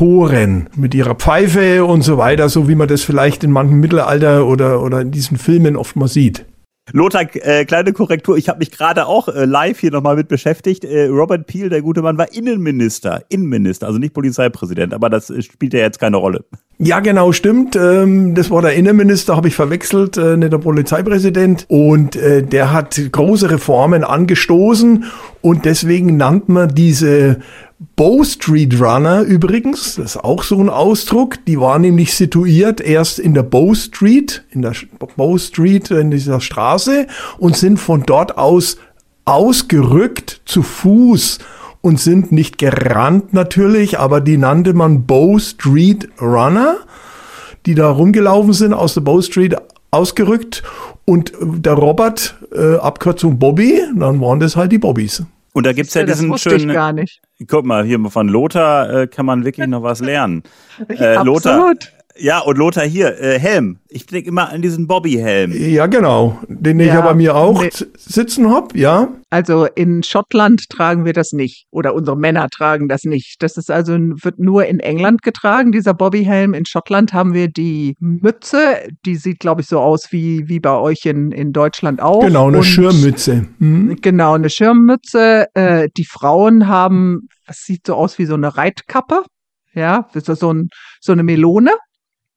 Sektoren 0.00 0.70
mit 0.76 0.94
ihrer 0.94 1.14
Pfeife 1.14 1.84
und 1.84 2.00
so 2.00 2.16
weiter, 2.16 2.48
so 2.48 2.68
wie 2.68 2.74
man 2.74 2.88
das 2.88 3.02
vielleicht 3.02 3.44
in 3.44 3.50
manchem 3.50 3.80
Mittelalter 3.80 4.46
oder, 4.46 4.82
oder 4.82 5.02
in 5.02 5.10
diesen 5.10 5.36
Filmen 5.36 5.76
oft 5.76 5.94
mal 5.94 6.08
sieht. 6.08 6.46
Lothar, 6.92 7.26
äh, 7.34 7.66
kleine 7.66 7.92
Korrektur, 7.92 8.38
ich 8.38 8.48
habe 8.48 8.60
mich 8.60 8.70
gerade 8.70 9.06
auch 9.06 9.28
äh, 9.28 9.44
live 9.44 9.78
hier 9.78 9.90
nochmal 9.90 10.16
mit 10.16 10.28
beschäftigt. 10.28 10.86
Äh, 10.86 11.08
Robert 11.08 11.46
Peel, 11.46 11.68
der 11.68 11.82
gute 11.82 12.00
Mann, 12.00 12.16
war 12.16 12.32
Innenminister, 12.32 13.22
Innenminister, 13.28 13.86
also 13.86 13.98
nicht 13.98 14.14
Polizeipräsident, 14.14 14.94
aber 14.94 15.10
das 15.10 15.28
äh, 15.28 15.42
spielt 15.42 15.74
ja 15.74 15.80
jetzt 15.80 16.00
keine 16.00 16.16
Rolle. 16.16 16.46
Ja, 16.78 17.00
genau, 17.00 17.32
stimmt. 17.32 17.76
Ähm, 17.76 18.34
das 18.34 18.50
war 18.50 18.62
der 18.62 18.72
Innenminister, 18.72 19.36
habe 19.36 19.48
ich 19.48 19.54
verwechselt, 19.54 20.16
äh, 20.16 20.38
nicht 20.38 20.50
der 20.50 20.58
Polizeipräsident. 20.58 21.66
Und 21.68 22.16
äh, 22.16 22.42
der 22.42 22.72
hat 22.72 22.98
große 23.12 23.50
Reformen 23.50 24.02
angestoßen 24.02 25.04
und 25.42 25.66
deswegen 25.66 26.16
nannte 26.16 26.50
man 26.50 26.74
diese 26.74 27.40
Bow 27.96 28.22
Street 28.24 28.78
Runner 28.78 29.22
übrigens, 29.22 29.94
das 29.94 30.16
ist 30.16 30.16
auch 30.18 30.42
so 30.42 30.58
ein 30.58 30.68
Ausdruck, 30.68 31.42
die 31.46 31.58
war 31.58 31.78
nämlich 31.78 32.14
situiert 32.14 32.82
erst 32.82 33.18
in 33.18 33.32
der 33.32 33.42
Bow 33.42 33.74
Street, 33.74 34.44
in 34.50 34.60
der 34.60 34.74
Bow 35.16 35.38
Street, 35.38 35.90
in 35.90 36.10
dieser 36.10 36.42
Straße 36.42 37.06
und 37.38 37.56
sind 37.56 37.78
von 37.78 38.02
dort 38.02 38.36
aus 38.36 38.76
ausgerückt 39.24 40.42
zu 40.44 40.62
Fuß 40.62 41.38
und 41.80 41.98
sind 41.98 42.32
nicht 42.32 42.58
gerannt 42.58 43.32
natürlich, 43.32 43.98
aber 43.98 44.20
die 44.20 44.36
nannte 44.36 44.74
man 44.74 45.06
Bow 45.06 45.38
Street 45.38 46.06
Runner, 46.20 46.76
die 47.64 47.74
da 47.74 47.90
rumgelaufen 47.90 48.52
sind, 48.52 48.74
aus 48.74 48.92
der 48.92 49.00
Bow 49.00 49.22
Street 49.22 49.56
ausgerückt 49.90 50.62
und 51.06 51.32
der 51.40 51.72
Robert, 51.72 52.36
äh, 52.52 52.76
Abkürzung 52.76 53.38
Bobby, 53.38 53.80
dann 53.96 54.20
waren 54.20 54.38
das 54.38 54.54
halt 54.54 54.70
die 54.70 54.78
Bobbys. 54.78 55.22
Und 55.52 55.66
da 55.66 55.72
gibt's 55.72 55.94
ja, 55.94 56.02
ja 56.02 56.06
diesen 56.06 56.36
schönen. 56.38 56.70
Ich 56.70 56.74
gar 56.74 56.92
nicht. 56.92 57.20
Guck 57.46 57.64
mal, 57.64 57.84
hier 57.84 57.98
von 58.10 58.28
Lothar 58.28 58.90
äh, 58.92 59.06
kann 59.06 59.26
man 59.26 59.44
wirklich 59.44 59.66
noch 59.68 59.82
was 59.82 60.00
lernen. 60.00 60.42
Äh, 60.88 61.22
Lothar, 61.22 61.74
ja, 62.20 62.40
und 62.40 62.58
Lothar 62.58 62.84
hier, 62.84 63.18
äh, 63.18 63.38
Helm. 63.38 63.78
Ich 63.88 64.06
denke 64.06 64.28
immer 64.28 64.50
an 64.50 64.62
diesen 64.62 64.86
Bobby-Helm. 64.86 65.52
Ja, 65.52 65.86
genau. 65.86 66.38
Den 66.48 66.78
ich 66.78 66.88
ja 66.88 67.00
bei 67.00 67.14
mir 67.14 67.34
auch 67.34 67.62
nee. 67.62 67.70
sitzen 67.96 68.50
hab, 68.50 68.76
ja. 68.76 69.08
Also 69.30 69.64
in 69.64 70.02
Schottland 70.02 70.68
tragen 70.68 71.04
wir 71.04 71.12
das 71.12 71.32
nicht. 71.32 71.66
Oder 71.70 71.94
unsere 71.94 72.16
Männer 72.16 72.48
tragen 72.50 72.88
das 72.88 73.04
nicht. 73.04 73.42
Das 73.42 73.56
ist 73.56 73.70
also, 73.70 73.92
wird 73.94 74.38
nur 74.38 74.66
in 74.66 74.80
England 74.80 75.22
getragen, 75.22 75.72
dieser 75.72 75.94
Bobby-Helm. 75.94 76.54
In 76.54 76.66
Schottland 76.66 77.12
haben 77.12 77.32
wir 77.32 77.48
die 77.48 77.96
Mütze, 78.00 78.88
die 79.06 79.16
sieht, 79.16 79.40
glaube 79.40 79.62
ich, 79.62 79.66
so 79.66 79.80
aus 79.80 80.12
wie, 80.12 80.48
wie 80.48 80.60
bei 80.60 80.76
euch 80.76 81.06
in, 81.06 81.32
in 81.32 81.52
Deutschland 81.52 82.00
auch. 82.00 82.20
Genau, 82.20 82.48
eine 82.48 82.58
und, 82.58 82.64
Schirmmütze. 82.64 83.46
Mhm. 83.58 83.96
Genau, 84.00 84.34
eine 84.34 84.50
Schirmmütze. 84.50 85.46
Äh, 85.54 85.88
die 85.96 86.04
Frauen 86.04 86.68
haben, 86.68 87.28
das 87.46 87.62
sieht 87.64 87.86
so 87.86 87.94
aus 87.94 88.18
wie 88.18 88.26
so 88.26 88.34
eine 88.34 88.56
Reitkappe. 88.56 89.22
Ja, 89.72 90.08
das 90.12 90.28
ist 90.28 90.40
so, 90.40 90.52
ein, 90.52 90.68
so 91.00 91.12
eine 91.12 91.22
Melone 91.22 91.70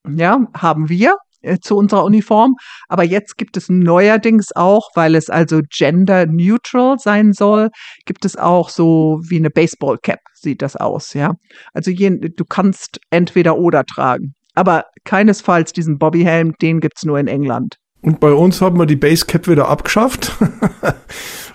ja, 0.08 0.46
haben 0.56 0.90
wir 0.90 1.18
äh, 1.44 1.60
zu 1.60 1.76
unserer 1.76 2.06
Uniform. 2.06 2.56
Aber 2.88 3.04
jetzt 3.04 3.38
gibt 3.38 3.58
es 3.58 3.70
neuerdings 3.70 4.56
auch, 4.56 4.90
weil 4.96 5.16
es 5.16 5.30
also 5.30 5.62
gender 5.70 6.26
neutral 6.26 6.98
sein 6.98 7.34
soll, 7.34 7.70
gibt 8.06 8.26
es 8.26 8.38
auch 8.38 8.70
so 8.70 9.20
wie 9.28 9.38
eine 9.38 9.50
Baseball 9.50 9.98
Cap 10.02 10.20
sieht 10.34 10.62
das 10.62 10.76
aus, 10.76 11.14
ja. 11.14 11.34
Also 11.74 11.92
je, 11.92 12.10
du 12.12 12.46
kannst 12.46 13.00
entweder 13.10 13.58
oder 13.58 13.84
tragen. 13.86 14.36
Aber 14.56 14.86
keinesfalls 15.04 15.74
diesen 15.74 15.98
Bobbyhelm, 15.98 16.54
den 16.62 16.80
gibt's 16.80 17.04
nur 17.04 17.20
in 17.20 17.28
England. 17.28 17.76
Und 18.02 18.20
bei 18.20 18.32
uns 18.32 18.62
haben 18.62 18.78
wir 18.78 18.86
die 18.86 18.98
Basecap 18.98 19.48
wieder 19.48 19.70
abgeschafft, 19.70 20.34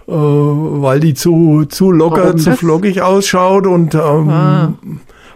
äh, 0.06 0.10
weil 0.10 1.00
die 1.00 1.14
zu, 1.14 1.66
zu 1.66 1.92
locker, 1.92 2.24
Warum 2.24 2.38
zu 2.38 2.50
das? 2.50 2.58
flockig 2.58 3.02
ausschaut 3.02 3.66
und 3.66 3.94
ähm, 3.94 4.28
ah 4.30 4.72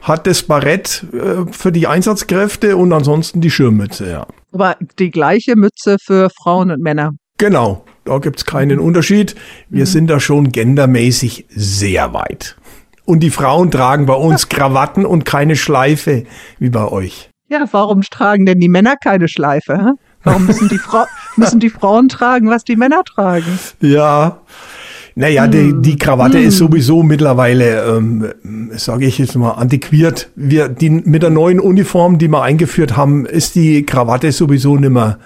hat 0.03 0.27
das 0.27 0.43
Barett 0.43 1.05
äh, 1.13 1.51
für 1.51 1.73
die 1.73 1.87
Einsatzkräfte 1.87 2.77
und 2.77 2.93
ansonsten 2.93 3.41
die 3.41 3.51
Schirmmütze, 3.51 4.11
ja. 4.11 4.27
Aber 4.53 4.77
die 4.99 5.11
gleiche 5.11 5.57
Mütze 5.57 5.97
für 6.05 6.29
Frauen 6.31 6.71
und 6.71 6.83
Männer. 6.83 7.13
Genau, 7.39 7.85
da 8.05 8.19
gibt's 8.19 8.45
keinen 8.45 8.79
Unterschied. 8.79 9.35
Wir 9.69 9.85
mhm. 9.85 9.87
sind 9.87 10.07
da 10.09 10.21
schon 10.21 10.53
gendermäßig 10.53 11.47
sehr 11.49 12.13
weit. 12.13 12.57
Und 13.05 13.21
die 13.21 13.31
Frauen 13.31 13.71
tragen 13.71 14.07
bei 14.07 14.15
uns 14.15 14.49
Krawatten 14.51 15.07
und 15.07 15.25
keine 15.25 15.57
Schleife 15.57 16.25
wie 16.59 16.71
bei 16.71 16.87
euch. 16.87 17.31
Ja, 17.49 17.67
warum 17.71 18.03
tragen 18.03 18.47
denn 18.47 18.61
die 18.61 18.69
Männer 18.69 18.97
keine 18.97 19.29
Schleife? 19.29 19.75
Hä? 19.75 19.91
Warum 20.25 20.47
müssen 20.47 20.69
die, 20.69 20.79
Fra 20.79 21.07
müssen 21.37 21.61
die 21.61 21.71
Frauen 21.71 22.09
tragen, 22.09 22.49
was 22.49 22.65
die 22.65 22.77
Männer 22.77 23.03
tragen? 23.05 23.59
Ja, 23.81 24.41
naja, 25.15 25.47
die, 25.47 25.75
die 25.81 25.97
Krawatte 25.97 26.39
hm. 26.39 26.49
ist 26.49 26.59
sowieso 26.59 27.03
mittlerweile, 27.03 27.97
ähm, 27.97 28.33
sage 28.71 29.07
ich 29.07 29.19
jetzt 29.19 29.37
mal, 29.37 29.53
antiquiert. 29.53 30.31
Wir, 30.35 30.69
die, 30.69 30.91
mit 30.91 31.23
der 31.23 31.31
neuen 31.31 31.61
Uniform, 31.61 32.19
die 32.19 32.29
wir 32.29 32.43
eingeführt 32.43 32.97
haben, 32.97 33.27
ist 33.27 33.55
die 33.55 33.85
Krawatte 33.85 34.33
sowieso 34.33 34.77
nicht 34.77 34.91
mehr 34.91 35.19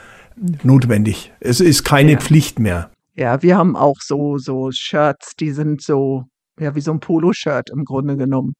notwendig. 0.62 1.32
Es 1.40 1.60
ist 1.60 1.84
keine 1.84 2.12
ja. 2.12 2.18
Pflicht 2.18 2.58
mehr. 2.58 2.90
Ja, 3.14 3.42
wir 3.42 3.56
haben 3.56 3.76
auch 3.76 3.96
so, 4.00 4.36
so 4.38 4.70
Shirts, 4.72 5.32
die 5.40 5.50
sind 5.50 5.82
so, 5.82 6.24
ja, 6.60 6.74
wie 6.74 6.80
so 6.80 6.92
ein 6.92 7.00
Poloshirt 7.00 7.70
im 7.70 7.84
Grunde 7.84 8.16
genommen. 8.16 8.54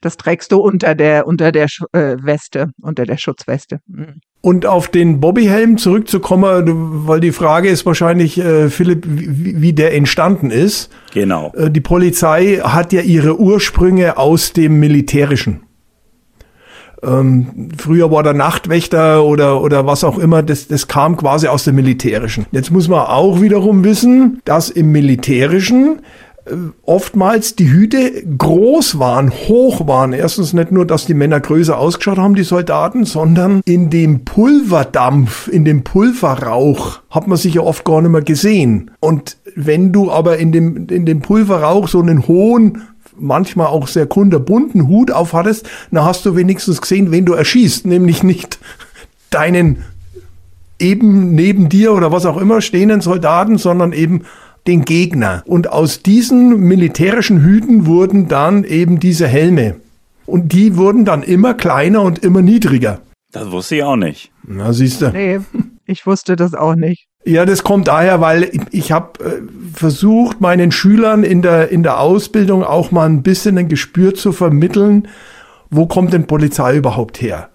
Das 0.00 0.16
trägst 0.16 0.52
du 0.52 0.58
unter 0.58 0.94
der, 0.94 1.26
unter 1.26 1.52
der 1.52 1.66
äh, 1.92 2.16
Weste, 2.20 2.70
unter 2.80 3.04
der 3.04 3.16
Schutzweste. 3.16 3.80
Mhm. 3.86 4.20
Und 4.42 4.64
auf 4.64 4.88
den 4.88 5.20
Bobbyhelm 5.20 5.76
zurückzukommen, 5.76 7.06
weil 7.06 7.20
die 7.20 7.32
Frage 7.32 7.68
ist 7.68 7.84
wahrscheinlich, 7.84 8.38
äh, 8.38 8.70
Philipp, 8.70 9.04
wie, 9.06 9.60
wie, 9.60 9.72
der 9.74 9.94
entstanden 9.94 10.50
ist. 10.50 10.90
Genau. 11.12 11.52
Äh, 11.54 11.70
die 11.70 11.82
Polizei 11.82 12.60
hat 12.62 12.94
ja 12.94 13.02
ihre 13.02 13.38
Ursprünge 13.38 14.16
aus 14.16 14.54
dem 14.54 14.80
Militärischen. 14.80 15.60
Ähm, 17.02 17.70
früher 17.78 18.10
war 18.10 18.22
der 18.22 18.34
Nachtwächter 18.34 19.24
oder, 19.24 19.62
oder 19.62 19.86
was 19.86 20.04
auch 20.04 20.18
immer, 20.18 20.42
das, 20.42 20.68
das 20.68 20.86
kam 20.86 21.16
quasi 21.16 21.46
aus 21.46 21.64
dem 21.64 21.76
Militärischen. 21.76 22.46
Jetzt 22.52 22.70
muss 22.70 22.88
man 22.88 23.00
auch 23.00 23.40
wiederum 23.40 23.84
wissen, 23.84 24.40
dass 24.44 24.68
im 24.68 24.92
Militärischen 24.92 25.98
äh, 25.98 26.29
oftmals 26.82 27.54
die 27.54 27.70
Hüte 27.70 28.24
groß 28.38 28.98
waren, 28.98 29.30
hoch 29.30 29.86
waren. 29.86 30.12
Erstens 30.12 30.52
nicht 30.52 30.72
nur, 30.72 30.86
dass 30.86 31.06
die 31.06 31.14
Männer 31.14 31.40
größer 31.40 31.78
ausgeschaut 31.78 32.18
haben, 32.18 32.34
die 32.34 32.42
Soldaten, 32.42 33.04
sondern 33.04 33.60
in 33.64 33.90
dem 33.90 34.24
Pulverdampf, 34.24 35.48
in 35.48 35.64
dem 35.64 35.84
Pulverrauch 35.84 37.00
hat 37.10 37.28
man 37.28 37.38
sich 37.38 37.54
ja 37.54 37.62
oft 37.62 37.84
gar 37.84 38.00
nicht 38.00 38.10
mehr 38.10 38.22
gesehen. 38.22 38.90
Und 39.00 39.36
wenn 39.54 39.92
du 39.92 40.10
aber 40.10 40.38
in 40.38 40.52
dem, 40.52 40.86
in 40.88 41.06
dem 41.06 41.20
Pulverrauch 41.20 41.88
so 41.88 42.00
einen 42.00 42.26
hohen 42.26 42.82
manchmal 43.16 43.66
auch 43.66 43.86
sehr 43.86 44.06
kunterbunten 44.06 44.88
Hut 44.88 45.10
aufhattest, 45.10 45.68
dann 45.90 46.04
hast 46.04 46.24
du 46.24 46.36
wenigstens 46.36 46.80
gesehen, 46.80 47.10
wen 47.10 47.26
du 47.26 47.34
erschießt, 47.34 47.86
nämlich 47.86 48.22
nicht 48.22 48.58
deinen 49.28 49.84
eben 50.78 51.34
neben 51.34 51.68
dir 51.68 51.92
oder 51.92 52.10
was 52.10 52.24
auch 52.24 52.38
immer 52.38 52.62
stehenden 52.62 53.02
Soldaten, 53.02 53.58
sondern 53.58 53.92
eben 53.92 54.22
den 54.70 54.84
Gegner. 54.84 55.42
Und 55.46 55.68
aus 55.68 56.02
diesen 56.02 56.60
militärischen 56.60 57.42
Hüten 57.42 57.86
wurden 57.86 58.28
dann 58.28 58.64
eben 58.64 59.00
diese 59.00 59.26
Helme. 59.26 59.76
Und 60.26 60.52
die 60.52 60.76
wurden 60.76 61.04
dann 61.04 61.22
immer 61.22 61.54
kleiner 61.54 62.02
und 62.02 62.20
immer 62.20 62.40
niedriger. 62.40 63.00
Das 63.32 63.50
wusste 63.50 63.76
ich 63.76 63.82
auch 63.82 63.96
nicht. 63.96 64.30
Na, 64.46 64.72
siehst 64.72 65.02
du. 65.02 65.10
Nee, 65.10 65.40
ich 65.86 66.06
wusste 66.06 66.36
das 66.36 66.54
auch 66.54 66.76
nicht. 66.76 67.08
Ja, 67.24 67.44
das 67.44 67.64
kommt 67.64 67.88
daher, 67.88 68.20
weil 68.20 68.44
ich, 68.44 68.60
ich 68.70 68.92
habe 68.92 69.24
äh, 69.24 69.42
versucht, 69.74 70.40
meinen 70.40 70.72
Schülern 70.72 71.22
in 71.22 71.42
der, 71.42 71.68
in 71.68 71.82
der 71.82 72.00
Ausbildung 72.00 72.64
auch 72.64 72.92
mal 72.92 73.08
ein 73.08 73.22
bisschen 73.22 73.58
ein 73.58 73.68
Gespür 73.68 74.14
zu 74.14 74.32
vermitteln, 74.32 75.08
wo 75.68 75.86
kommt 75.86 76.12
denn 76.12 76.26
Polizei 76.26 76.76
überhaupt 76.76 77.20
her? 77.20 77.50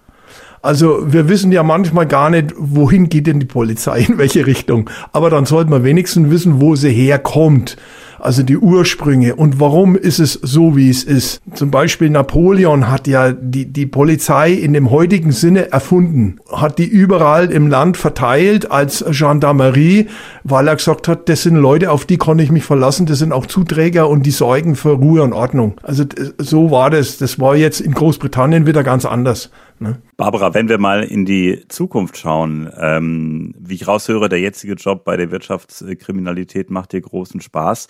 Also 0.62 1.12
wir 1.12 1.28
wissen 1.28 1.52
ja 1.52 1.62
manchmal 1.62 2.06
gar 2.06 2.30
nicht, 2.30 2.54
wohin 2.56 3.08
geht 3.08 3.26
denn 3.26 3.40
die 3.40 3.46
Polizei, 3.46 4.00
in 4.08 4.18
welche 4.18 4.46
Richtung. 4.46 4.90
Aber 5.12 5.30
dann 5.30 5.46
sollte 5.46 5.70
man 5.70 5.84
wenigstens 5.84 6.30
wissen, 6.30 6.60
wo 6.60 6.74
sie 6.76 6.90
herkommt. 6.90 7.76
Also 8.18 8.42
die 8.42 8.56
Ursprünge 8.56 9.36
und 9.36 9.60
warum 9.60 9.94
ist 9.94 10.18
es 10.18 10.32
so, 10.32 10.76
wie 10.76 10.90
es 10.90 11.04
ist. 11.04 11.40
Zum 11.54 11.70
Beispiel 11.70 12.10
Napoleon 12.10 12.90
hat 12.90 13.06
ja 13.06 13.32
die, 13.32 13.66
die 13.66 13.86
Polizei 13.86 14.52
in 14.52 14.72
dem 14.72 14.90
heutigen 14.90 15.32
Sinne 15.32 15.70
erfunden, 15.70 16.40
hat 16.50 16.78
die 16.78 16.86
überall 16.86 17.50
im 17.52 17.68
Land 17.68 17.96
verteilt 17.96 18.70
als 18.70 19.04
Gendarmerie, 19.08 20.08
weil 20.44 20.68
er 20.68 20.76
gesagt 20.76 21.08
hat, 21.08 21.28
das 21.28 21.42
sind 21.42 21.56
Leute, 21.56 21.90
auf 21.90 22.04
die 22.04 22.18
kann 22.18 22.38
ich 22.38 22.50
mich 22.50 22.64
verlassen, 22.64 23.06
das 23.06 23.18
sind 23.18 23.32
auch 23.32 23.46
Zuträger 23.46 24.08
und 24.08 24.24
die 24.24 24.30
sorgen 24.30 24.76
für 24.76 24.92
Ruhe 24.92 25.22
und 25.22 25.32
Ordnung. 25.32 25.74
Also 25.82 26.04
so 26.38 26.70
war 26.70 26.90
das. 26.90 27.18
Das 27.18 27.38
war 27.38 27.54
jetzt 27.54 27.80
in 27.80 27.92
Großbritannien 27.92 28.66
wieder 28.66 28.82
ganz 28.82 29.04
anders 29.04 29.50
Ne? 29.78 30.00
Barbara, 30.16 30.54
wenn 30.54 30.68
wir 30.68 30.78
mal 30.78 31.02
in 31.04 31.26
die 31.26 31.64
Zukunft 31.68 32.16
schauen, 32.16 32.70
ähm, 32.78 33.54
wie 33.58 33.74
ich 33.74 33.86
raushöre, 33.86 34.28
der 34.28 34.40
jetzige 34.40 34.74
Job 34.74 35.04
bei 35.04 35.16
der 35.16 35.30
Wirtschaftskriminalität 35.30 36.70
macht 36.70 36.92
dir 36.92 37.00
großen 37.00 37.40
Spaß. 37.40 37.88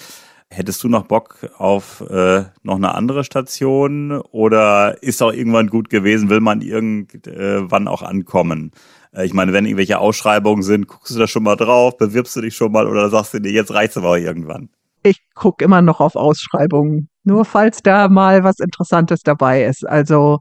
Hättest 0.49 0.83
du 0.85 0.88
noch 0.88 1.07
Bock 1.07 1.49
auf 1.59 2.03
äh, 2.09 2.44
noch 2.62 2.77
eine 2.77 2.94
andere 2.94 3.25
Station 3.25 4.20
oder 4.31 5.03
ist 5.03 5.22
auch 5.22 5.33
irgendwann 5.33 5.68
gut 5.68 5.90
gewesen? 5.90 6.31
Will 6.31 6.40
man 6.40 6.61
irgendwann 6.61 7.88
auch 7.88 8.03
ankommen? 8.03 8.72
Äh, 9.12 9.27
ich 9.27 9.35
meine, 9.35 9.53
wenn 9.53 9.66
irgendwelche 9.66 9.99
Ausschreibungen 9.99 10.62
sind, 10.62 10.88
guckst 10.88 11.14
du 11.14 11.18
da 11.18 11.27
schon 11.27 11.42
mal 11.42 11.57
drauf, 11.57 11.96
bewirbst 11.96 12.37
du 12.37 12.40
dich 12.40 12.55
schon 12.55 12.72
mal 12.72 12.87
oder 12.87 13.11
sagst 13.11 13.35
du 13.35 13.40
dir, 13.40 13.53
jetzt 13.53 13.72
reicht's 13.75 13.96
aber 13.96 14.18
irgendwann? 14.18 14.68
Ich 15.03 15.20
gucke 15.35 15.64
immer 15.64 15.83
noch 15.83 16.01
auf 16.01 16.16
Ausschreibungen, 16.16 17.09
nur 17.22 17.44
falls 17.44 17.81
da 17.83 18.09
mal 18.09 18.42
was 18.42 18.59
Interessantes 18.59 19.22
dabei 19.22 19.64
ist. 19.64 19.87
Also 19.87 20.38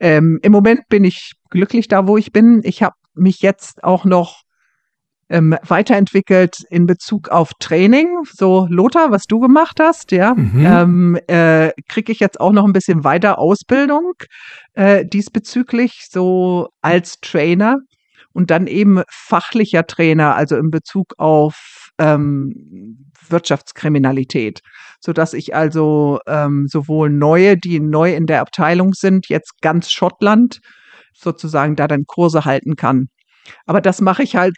ähm, 0.00 0.38
im 0.42 0.52
Moment 0.52 0.88
bin 0.88 1.04
ich 1.04 1.32
glücklich 1.50 1.88
da, 1.88 2.06
wo 2.06 2.16
ich 2.16 2.32
bin. 2.32 2.60
Ich 2.64 2.82
habe 2.82 2.94
mich 3.14 3.40
jetzt 3.40 3.82
auch 3.82 4.04
noch 4.04 4.42
ähm, 5.28 5.56
weiterentwickelt 5.66 6.64
in 6.70 6.86
Bezug 6.86 7.28
auf 7.28 7.52
Training. 7.58 8.20
So, 8.24 8.66
Lothar, 8.70 9.10
was 9.10 9.26
du 9.26 9.40
gemacht 9.40 9.78
hast, 9.80 10.12
ja, 10.12 10.34
mhm. 10.34 10.66
ähm, 10.66 11.18
äh, 11.26 11.72
kriege 11.88 12.12
ich 12.12 12.20
jetzt 12.20 12.40
auch 12.40 12.52
noch 12.52 12.64
ein 12.64 12.72
bisschen 12.72 13.04
weiter 13.04 13.38
Ausbildung 13.38 14.14
äh, 14.74 15.04
diesbezüglich, 15.04 16.06
so 16.10 16.68
als 16.80 17.20
Trainer 17.20 17.78
und 18.32 18.50
dann 18.50 18.66
eben 18.66 19.02
fachlicher 19.10 19.86
Trainer, 19.86 20.34
also 20.34 20.56
in 20.56 20.70
Bezug 20.70 21.14
auf 21.18 21.90
ähm, 21.98 23.07
Wirtschaftskriminalität, 23.28 24.60
so 25.00 25.12
dass 25.12 25.34
ich 25.34 25.54
also 25.54 26.18
ähm, 26.26 26.66
sowohl 26.68 27.10
neue, 27.10 27.56
die 27.56 27.80
neu 27.80 28.14
in 28.14 28.26
der 28.26 28.40
Abteilung 28.40 28.94
sind, 28.94 29.28
jetzt 29.28 29.60
ganz 29.60 29.90
Schottland 29.90 30.60
sozusagen 31.14 31.76
da 31.76 31.88
dann 31.88 32.04
Kurse 32.06 32.44
halten 32.44 32.76
kann. 32.76 33.08
Aber 33.66 33.80
das 33.80 34.00
mache 34.00 34.22
ich 34.22 34.36
halt 34.36 34.56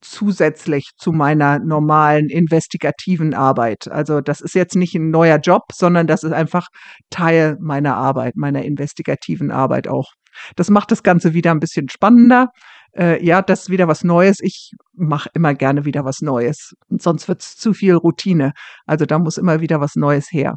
zusätzlich 0.00 0.90
zu 0.98 1.12
meiner 1.12 1.58
normalen 1.58 2.28
investigativen 2.28 3.34
Arbeit. 3.34 3.88
Also 3.88 4.20
das 4.20 4.40
ist 4.40 4.54
jetzt 4.54 4.76
nicht 4.76 4.94
ein 4.94 5.10
neuer 5.10 5.38
Job, 5.38 5.64
sondern 5.72 6.06
das 6.06 6.22
ist 6.22 6.32
einfach 6.32 6.68
Teil 7.10 7.56
meiner 7.60 7.96
Arbeit, 7.96 8.36
meiner 8.36 8.62
investigativen 8.62 9.50
Arbeit 9.50 9.88
auch. 9.88 10.12
Das 10.54 10.70
macht 10.70 10.90
das 10.90 11.02
Ganze 11.02 11.32
wieder 11.32 11.50
ein 11.50 11.60
bisschen 11.60 11.88
spannender. 11.88 12.48
Äh, 12.96 13.24
ja, 13.24 13.42
das 13.42 13.62
ist 13.62 13.70
wieder 13.70 13.88
was 13.88 14.04
Neues. 14.04 14.38
Ich 14.40 14.72
mache 14.94 15.28
immer 15.34 15.54
gerne 15.54 15.84
wieder 15.84 16.04
was 16.04 16.20
Neues. 16.20 16.72
Und 16.88 17.02
sonst 17.02 17.28
wird 17.28 17.42
es 17.42 17.56
zu 17.56 17.74
viel 17.74 17.94
Routine. 17.94 18.52
Also 18.86 19.06
da 19.06 19.18
muss 19.18 19.38
immer 19.38 19.60
wieder 19.60 19.80
was 19.80 19.96
Neues 19.96 20.32
her. 20.32 20.54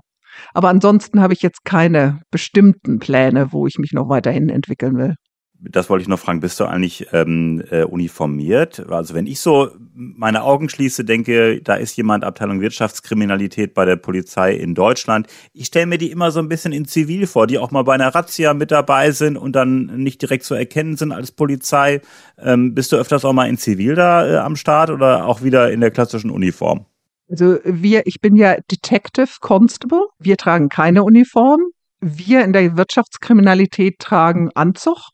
Aber 0.53 0.69
ansonsten 0.69 1.21
habe 1.21 1.33
ich 1.33 1.41
jetzt 1.41 1.65
keine 1.65 2.21
bestimmten 2.31 2.99
Pläne, 2.99 3.51
wo 3.51 3.67
ich 3.67 3.77
mich 3.77 3.91
noch 3.93 4.09
weiterhin 4.09 4.49
entwickeln 4.49 4.97
will 4.97 5.15
das 5.61 5.89
wollte 5.89 6.03
ich 6.03 6.07
noch 6.07 6.19
fragen, 6.19 6.39
bist 6.39 6.59
du 6.59 6.65
eigentlich 6.65 7.07
ähm, 7.11 7.61
äh, 7.69 7.83
uniformiert? 7.83 8.89
Also 8.89 9.13
wenn 9.13 9.27
ich 9.27 9.41
so 9.41 9.69
meine 9.93 10.43
Augen 10.43 10.69
schließe, 10.69 11.03
denke, 11.03 11.61
da 11.61 11.75
ist 11.75 11.97
jemand 11.97 12.23
Abteilung 12.23 12.61
Wirtschaftskriminalität 12.61 13.73
bei 13.73 13.83
der 13.83 13.97
Polizei 13.97 14.53
in 14.53 14.73
Deutschland. 14.73 15.27
Ich 15.53 15.67
stelle 15.67 15.87
mir 15.87 15.97
die 15.97 16.11
immer 16.11 16.31
so 16.31 16.39
ein 16.39 16.47
bisschen 16.47 16.71
in 16.71 16.85
Zivil 16.85 17.27
vor, 17.27 17.45
die 17.45 17.59
auch 17.59 17.71
mal 17.71 17.83
bei 17.83 17.93
einer 17.93 18.15
Razzia 18.15 18.53
mit 18.53 18.71
dabei 18.71 19.11
sind 19.11 19.35
und 19.35 19.53
dann 19.53 19.87
nicht 19.97 20.21
direkt 20.21 20.45
zu 20.45 20.55
erkennen 20.55 20.95
sind 20.95 21.11
als 21.11 21.31
Polizei. 21.31 22.01
Ähm, 22.37 22.73
bist 22.73 22.93
du 22.93 22.95
öfters 22.95 23.25
auch 23.25 23.33
mal 23.33 23.49
in 23.49 23.57
Zivil 23.57 23.95
da 23.95 24.27
äh, 24.27 24.37
am 24.37 24.55
Start 24.55 24.89
oder 24.89 25.25
auch 25.25 25.43
wieder 25.43 25.71
in 25.71 25.81
der 25.81 25.91
klassischen 25.91 26.31
Uniform? 26.31 26.85
Also 27.29 27.59
wir, 27.65 28.07
ich 28.07 28.21
bin 28.21 28.37
ja 28.37 28.55
Detective 28.71 29.29
Constable. 29.41 30.07
Wir 30.19 30.37
tragen 30.37 30.69
keine 30.69 31.03
Uniform. 31.03 31.59
Wir 31.99 32.45
in 32.45 32.53
der 32.53 32.77
Wirtschaftskriminalität 32.77 33.99
tragen 33.99 34.51
Anzug 34.55 35.11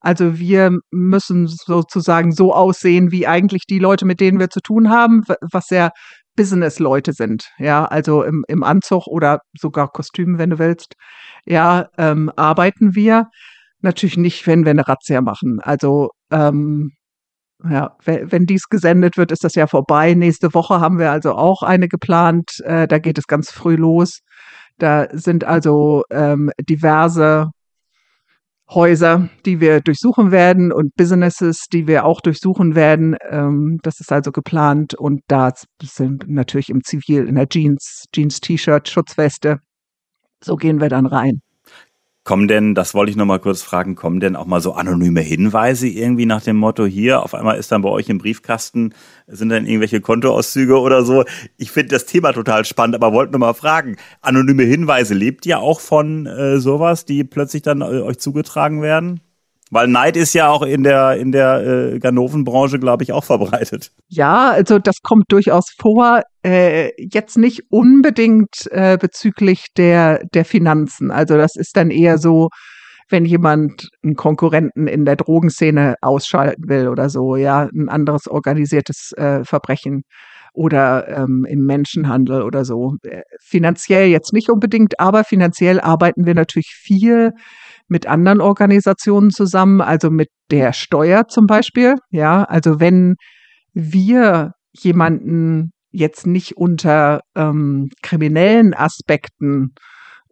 also 0.00 0.38
wir 0.38 0.78
müssen 0.90 1.46
sozusagen 1.46 2.32
so 2.32 2.54
aussehen, 2.54 3.10
wie 3.10 3.26
eigentlich 3.26 3.62
die 3.68 3.78
Leute, 3.78 4.04
mit 4.04 4.20
denen 4.20 4.38
wir 4.38 4.50
zu 4.50 4.60
tun 4.60 4.90
haben, 4.90 5.24
was 5.52 5.70
ja 5.70 5.90
Business-Leute 6.36 7.12
sind, 7.12 7.50
ja, 7.58 7.84
also 7.84 8.22
im, 8.22 8.44
im 8.46 8.62
Anzug 8.62 9.08
oder 9.08 9.40
sogar 9.58 9.88
Kostüm, 9.88 10.38
wenn 10.38 10.50
du 10.50 10.58
willst, 10.58 10.94
ja, 11.44 11.88
ähm, 11.98 12.30
arbeiten 12.36 12.94
wir. 12.94 13.26
Natürlich 13.80 14.16
nicht, 14.16 14.46
wenn 14.46 14.64
wir 14.64 14.70
eine 14.70 14.86
Razzia 14.86 15.20
machen. 15.20 15.60
Also 15.60 16.10
ähm, 16.30 16.92
ja, 17.68 17.96
wenn, 18.04 18.30
wenn 18.30 18.46
dies 18.46 18.68
gesendet 18.68 19.16
wird, 19.16 19.32
ist 19.32 19.44
das 19.44 19.54
ja 19.54 19.66
vorbei. 19.66 20.14
Nächste 20.14 20.54
Woche 20.54 20.80
haben 20.80 20.98
wir 20.98 21.10
also 21.10 21.32
auch 21.34 21.62
eine 21.62 21.88
geplant. 21.88 22.60
Äh, 22.64 22.86
da 22.86 22.98
geht 22.98 23.18
es 23.18 23.26
ganz 23.26 23.50
früh 23.50 23.76
los. 23.76 24.20
Da 24.78 25.08
sind 25.12 25.44
also 25.44 26.04
ähm, 26.10 26.50
diverse 26.60 27.50
Häuser, 28.70 29.30
die 29.46 29.60
wir 29.60 29.80
durchsuchen 29.80 30.30
werden 30.30 30.72
und 30.72 30.94
Businesses, 30.94 31.66
die 31.72 31.86
wir 31.86 32.04
auch 32.04 32.20
durchsuchen 32.20 32.74
werden. 32.74 33.16
Ähm, 33.30 33.78
das 33.82 34.00
ist 34.00 34.12
also 34.12 34.30
geplant 34.30 34.94
und 34.94 35.22
da 35.26 35.52
sind 35.82 36.28
natürlich 36.28 36.68
im 36.68 36.82
Zivil, 36.84 37.26
in 37.26 37.36
der 37.36 37.48
Jeans, 37.48 38.04
Jeans-T-Shirt, 38.14 38.88
Schutzweste. 38.88 39.60
So 40.44 40.56
gehen 40.56 40.80
wir 40.80 40.88
dann 40.88 41.06
rein. 41.06 41.40
Kommen 42.28 42.46
denn, 42.46 42.74
das 42.74 42.92
wollte 42.92 43.08
ich 43.08 43.16
noch 43.16 43.24
mal 43.24 43.38
kurz 43.38 43.62
fragen, 43.62 43.94
kommen 43.94 44.20
denn 44.20 44.36
auch 44.36 44.44
mal 44.44 44.60
so 44.60 44.74
anonyme 44.74 45.22
Hinweise 45.22 45.88
irgendwie 45.88 46.26
nach 46.26 46.42
dem 46.42 46.58
Motto 46.58 46.84
hier, 46.84 47.22
auf 47.22 47.32
einmal 47.34 47.56
ist 47.56 47.72
dann 47.72 47.80
bei 47.80 47.88
euch 47.88 48.10
im 48.10 48.18
Briefkasten, 48.18 48.92
sind 49.26 49.48
dann 49.48 49.64
irgendwelche 49.64 50.02
Kontoauszüge 50.02 50.78
oder 50.78 51.04
so? 51.04 51.24
Ich 51.56 51.70
finde 51.70 51.88
das 51.88 52.04
Thema 52.04 52.34
total 52.34 52.66
spannend, 52.66 52.96
aber 52.96 53.14
wollte 53.14 53.32
nur 53.32 53.38
mal 53.38 53.54
fragen, 53.54 53.96
anonyme 54.20 54.64
Hinweise, 54.64 55.14
lebt 55.14 55.46
ihr 55.46 55.60
auch 55.60 55.80
von 55.80 56.26
äh, 56.26 56.58
sowas, 56.58 57.06
die 57.06 57.24
plötzlich 57.24 57.62
dann 57.62 57.80
äh, 57.80 58.02
euch 58.02 58.18
zugetragen 58.18 58.82
werden? 58.82 59.22
Weil 59.70 59.88
Neid 59.88 60.16
ist 60.16 60.34
ja 60.34 60.48
auch 60.48 60.62
in 60.62 60.82
der, 60.82 61.16
in 61.16 61.32
der 61.32 61.66
äh, 61.66 61.98
Ganovenbranche, 61.98 62.78
glaube 62.78 63.02
ich, 63.02 63.12
auch 63.12 63.24
verbreitet. 63.24 63.92
Ja, 64.08 64.50
also 64.50 64.78
das 64.78 65.02
kommt 65.02 65.26
durchaus 65.28 65.66
vor. 65.78 66.22
Äh, 66.42 66.90
jetzt 66.96 67.36
nicht 67.36 67.64
unbedingt 67.70 68.66
äh, 68.70 68.96
bezüglich 68.98 69.66
der, 69.76 70.24
der 70.32 70.44
Finanzen. 70.44 71.10
Also 71.10 71.36
das 71.36 71.56
ist 71.56 71.76
dann 71.76 71.90
eher 71.90 72.18
so, 72.18 72.48
wenn 73.10 73.24
jemand 73.24 73.88
einen 74.02 74.16
Konkurrenten 74.16 74.86
in 74.86 75.04
der 75.04 75.16
Drogenszene 75.16 75.96
ausschalten 76.00 76.68
will 76.68 76.88
oder 76.88 77.10
so, 77.10 77.36
ja, 77.36 77.68
ein 77.72 77.88
anderes 77.88 78.28
organisiertes 78.28 79.12
äh, 79.16 79.44
Verbrechen 79.44 80.02
oder 80.52 81.08
ähm, 81.08 81.46
im 81.48 81.64
Menschenhandel 81.64 82.42
oder 82.42 82.64
so. 82.64 82.96
Äh, 83.02 83.22
finanziell 83.40 84.08
jetzt 84.08 84.32
nicht 84.32 84.50
unbedingt, 84.50 84.98
aber 84.98 85.24
finanziell 85.24 85.80
arbeiten 85.80 86.26
wir 86.26 86.34
natürlich 86.34 86.74
viel 86.74 87.32
mit 87.88 88.06
anderen 88.06 88.40
Organisationen 88.40 89.30
zusammen, 89.30 89.80
also 89.80 90.10
mit 90.10 90.28
der 90.50 90.72
Steuer 90.72 91.26
zum 91.28 91.46
Beispiel. 91.46 91.96
Ja, 92.10 92.44
also 92.44 92.80
wenn 92.80 93.16
wir 93.72 94.52
jemanden 94.72 95.72
jetzt 95.90 96.26
nicht 96.26 96.56
unter 96.56 97.20
ähm, 97.34 97.90
kriminellen 98.02 98.74
Aspekten 98.74 99.74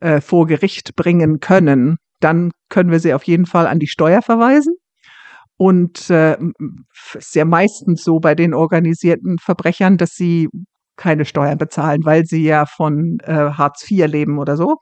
äh, 0.00 0.20
vor 0.20 0.46
Gericht 0.46 0.94
bringen 0.94 1.40
können, 1.40 1.96
dann 2.20 2.52
können 2.68 2.90
wir 2.90 3.00
sie 3.00 3.14
auf 3.14 3.24
jeden 3.24 3.46
Fall 3.46 3.66
an 3.66 3.78
die 3.78 3.88
Steuer 3.88 4.22
verweisen. 4.22 4.74
Und 5.58 6.10
äh, 6.10 6.36
ist 7.14 7.34
ja 7.34 7.46
meistens 7.46 8.04
so 8.04 8.18
bei 8.20 8.34
den 8.34 8.52
organisierten 8.52 9.38
Verbrechern, 9.38 9.96
dass 9.96 10.10
sie 10.10 10.48
keine 10.96 11.24
Steuern 11.24 11.56
bezahlen, 11.56 12.04
weil 12.04 12.24
sie 12.26 12.42
ja 12.42 12.66
von 12.66 13.18
äh, 13.22 13.32
Hartz 13.32 13.90
IV 13.90 14.06
leben 14.06 14.38
oder 14.38 14.56
so 14.56 14.76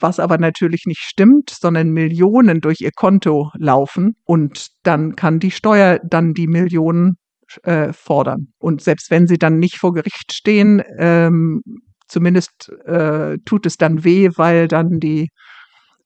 was 0.00 0.20
aber 0.20 0.38
natürlich 0.38 0.84
nicht 0.86 1.00
stimmt, 1.00 1.50
sondern 1.50 1.90
Millionen 1.90 2.60
durch 2.60 2.80
ihr 2.80 2.92
Konto 2.94 3.50
laufen 3.56 4.16
und 4.24 4.68
dann 4.82 5.16
kann 5.16 5.38
die 5.38 5.50
Steuer 5.50 6.00
dann 6.04 6.34
die 6.34 6.46
Millionen 6.46 7.16
äh, 7.62 7.92
fordern. 7.92 8.48
Und 8.58 8.82
selbst 8.82 9.10
wenn 9.10 9.26
sie 9.26 9.38
dann 9.38 9.58
nicht 9.58 9.78
vor 9.78 9.94
Gericht 9.94 10.32
stehen, 10.32 10.82
ähm, 10.98 11.62
zumindest 12.08 12.70
äh, 12.84 13.38
tut 13.44 13.66
es 13.66 13.76
dann 13.76 14.04
weh, 14.04 14.30
weil 14.36 14.68
dann 14.68 15.00
die, 15.00 15.30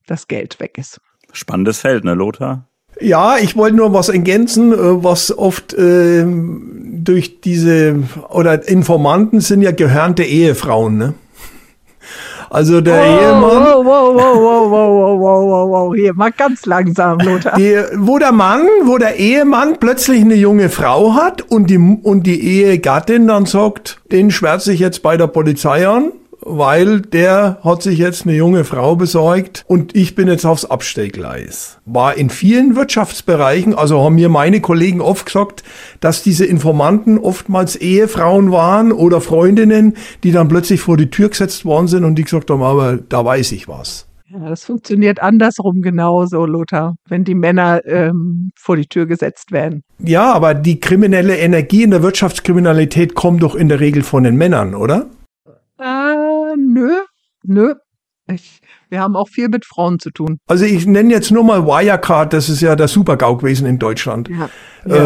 das 0.06 0.28
Geld 0.28 0.60
weg 0.60 0.78
ist. 0.78 1.00
Spannendes 1.32 1.80
Feld, 1.80 2.04
ne, 2.04 2.14
Lothar? 2.14 2.66
Ja, 3.00 3.38
ich 3.38 3.56
wollte 3.56 3.76
nur 3.76 3.94
was 3.94 4.08
ergänzen, 4.08 4.72
äh, 4.72 5.04
was 5.04 5.36
oft 5.36 5.72
äh, 5.74 6.24
durch 6.26 7.40
diese 7.40 8.02
oder 8.28 8.66
Informanten 8.68 9.40
sind 9.40 9.62
ja 9.62 9.70
gehörnte 9.70 10.24
Ehefrauen, 10.24 10.98
ne? 10.98 11.14
Also 12.50 12.80
der 12.80 13.00
oh, 13.00 13.04
Ehemann. 13.04 13.64
Wow, 13.64 13.84
wow, 13.84 14.14
wow, 14.14 14.34
wow, 14.34 14.70
wow, 14.70 15.20
wow, 15.20 15.46
wow, 15.46 15.70
wow, 15.70 15.94
hier 15.94 16.12
mal 16.14 16.32
ganz 16.32 16.66
langsam, 16.66 17.18
Lothar. 17.20 17.56
Die, 17.56 17.76
wo 17.96 18.18
der 18.18 18.32
Mann, 18.32 18.66
wo 18.84 18.98
der 18.98 19.16
Ehemann 19.16 19.76
plötzlich 19.78 20.20
eine 20.22 20.34
junge 20.34 20.68
Frau 20.68 21.14
hat 21.14 21.42
und 21.42 21.70
die, 21.70 21.78
und 21.78 22.26
die 22.26 22.42
Ehegattin 22.42 23.28
dann 23.28 23.46
sagt, 23.46 24.00
den 24.10 24.32
schwärze 24.32 24.72
ich 24.72 24.80
jetzt 24.80 25.02
bei 25.02 25.16
der 25.16 25.28
Polizei 25.28 25.86
an 25.86 26.10
weil 26.42 27.00
der 27.00 27.58
hat 27.62 27.82
sich 27.82 27.98
jetzt 27.98 28.26
eine 28.26 28.36
junge 28.36 28.64
Frau 28.64 28.96
besorgt 28.96 29.64
und 29.66 29.94
ich 29.94 30.14
bin 30.14 30.28
jetzt 30.28 30.44
aufs 30.44 30.64
Abstellgleis. 30.64 31.78
War 31.86 32.16
in 32.16 32.30
vielen 32.30 32.76
Wirtschaftsbereichen, 32.76 33.74
also 33.74 34.02
haben 34.02 34.14
mir 34.14 34.28
meine 34.28 34.60
Kollegen 34.60 35.00
oft 35.00 35.26
gesagt, 35.26 35.62
dass 36.00 36.22
diese 36.22 36.44
Informanten 36.44 37.18
oftmals 37.18 37.76
Ehefrauen 37.76 38.52
waren 38.52 38.92
oder 38.92 39.20
Freundinnen, 39.20 39.96
die 40.24 40.32
dann 40.32 40.48
plötzlich 40.48 40.80
vor 40.80 40.96
die 40.96 41.10
Tür 41.10 41.28
gesetzt 41.28 41.64
worden 41.64 41.88
sind 41.88 42.04
und 42.04 42.14
die 42.16 42.24
gesagt 42.24 42.50
haben, 42.50 42.62
aber 42.62 42.96
da 42.96 43.24
weiß 43.24 43.52
ich 43.52 43.68
was. 43.68 44.06
Ja, 44.32 44.48
das 44.48 44.64
funktioniert 44.64 45.20
andersrum 45.20 45.82
genauso, 45.82 46.46
Lothar, 46.46 46.94
wenn 47.08 47.24
die 47.24 47.34
Männer 47.34 47.84
ähm, 47.84 48.52
vor 48.56 48.76
die 48.76 48.86
Tür 48.86 49.06
gesetzt 49.06 49.50
werden. 49.50 49.82
Ja, 49.98 50.32
aber 50.32 50.54
die 50.54 50.78
kriminelle 50.78 51.36
Energie 51.36 51.82
in 51.82 51.90
der 51.90 52.04
Wirtschaftskriminalität 52.04 53.16
kommt 53.16 53.42
doch 53.42 53.56
in 53.56 53.68
der 53.68 53.80
Regel 53.80 54.04
von 54.04 54.22
den 54.22 54.36
Männern, 54.36 54.76
oder? 54.76 55.06
Äh, 56.52 56.56
nö, 56.56 57.00
nö. 57.42 57.74
Ich, 58.32 58.60
wir 58.88 59.00
haben 59.00 59.16
auch 59.16 59.28
viel 59.28 59.48
mit 59.48 59.64
Frauen 59.64 59.98
zu 59.98 60.10
tun. 60.10 60.38
Also 60.46 60.64
ich 60.64 60.86
nenne 60.86 61.12
jetzt 61.12 61.30
nur 61.32 61.42
mal 61.42 61.66
Wirecard, 61.66 62.32
das 62.32 62.48
ist 62.48 62.60
ja 62.60 62.76
der 62.76 62.86
Super-GAU 62.86 63.38
gewesen 63.38 63.66
in 63.66 63.78
Deutschland. 63.78 64.28
Ja. 64.28 64.48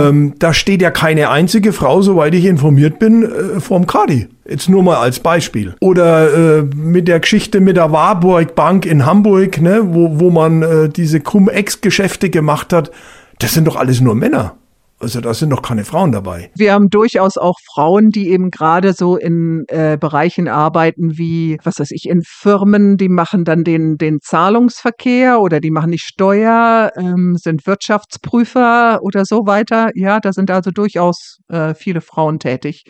Ähm, 0.09 0.35
da 0.38 0.52
steht 0.52 0.83
ja 0.83 0.90
keine 0.90 1.30
einzige 1.30 1.72
Frau, 1.72 2.02
soweit 2.02 2.35
ich 2.35 2.44
informiert 2.44 2.98
bin, 2.98 3.22
äh, 3.22 3.61
vorm 3.61 3.87
Kadi. 3.87 4.28
Jetzt 4.46 4.68
nur 4.68 4.83
mal 4.83 4.96
als 4.96 5.20
Beispiel. 5.20 5.74
Oder 5.80 6.59
äh, 6.59 6.62
mit 6.62 7.09
der 7.09 7.20
Geschichte 7.20 7.61
mit 7.61 7.76
der 7.76 7.92
Warburg 7.92 8.54
Bank 8.54 8.85
in 8.85 9.07
Hamburg, 9.07 9.61
ne, 9.61 9.80
wo, 9.94 10.20
wo 10.20 10.30
man 10.30 10.62
äh, 10.62 10.88
diese 10.90 11.20
Cum-Ex-Geschäfte 11.20 12.28
gemacht 12.28 12.72
hat. 12.72 12.90
Das 13.38 13.54
sind 13.54 13.66
doch 13.66 13.76
alles 13.76 14.00
nur 14.00 14.14
Männer. 14.14 14.57
Also 15.05 15.21
da 15.21 15.35
sind 15.35 15.51
doch 15.51 15.61
keine 15.61 15.85
Frauen 15.85 16.12
dabei. 16.12 16.51
Wir 16.57 16.73
haben 16.73 16.88
durchaus 16.88 17.37
auch 17.37 17.59
Frauen, 17.75 18.09
die 18.09 18.31
eben 18.31 18.51
gerade 18.51 18.95
so 18.95 19.19
in 19.19 19.64
äh, 19.69 19.99
Bereichen 20.01 20.49
arbeiten 20.49 21.19
wie, 21.19 21.59
was 21.62 21.79
weiß 21.79 21.90
ich, 21.90 22.09
in 22.09 22.23
Firmen, 22.25 22.97
die 22.97 23.11
machen 23.11 23.45
dann 23.45 23.64
den, 23.64 23.99
den 23.99 24.21
Zahlungsverkehr 24.23 25.40
oder 25.40 25.61
die 25.61 25.71
machen 25.71 25.90
die 25.90 25.99
Steuer, 25.99 26.90
ähm, 26.97 27.37
sind 27.37 27.67
Wirtschaftsprüfer 27.67 29.01
oder 29.03 29.27
so 29.27 29.47
weiter. 29.47 29.90
Ja, 29.95 30.21
da 30.21 30.33
sind 30.33 30.51
also 30.51 30.71
durchaus 30.71 31.37
äh, 31.49 31.75
viele 31.75 32.01
Frauen 32.01 32.38
tätig, 32.38 32.85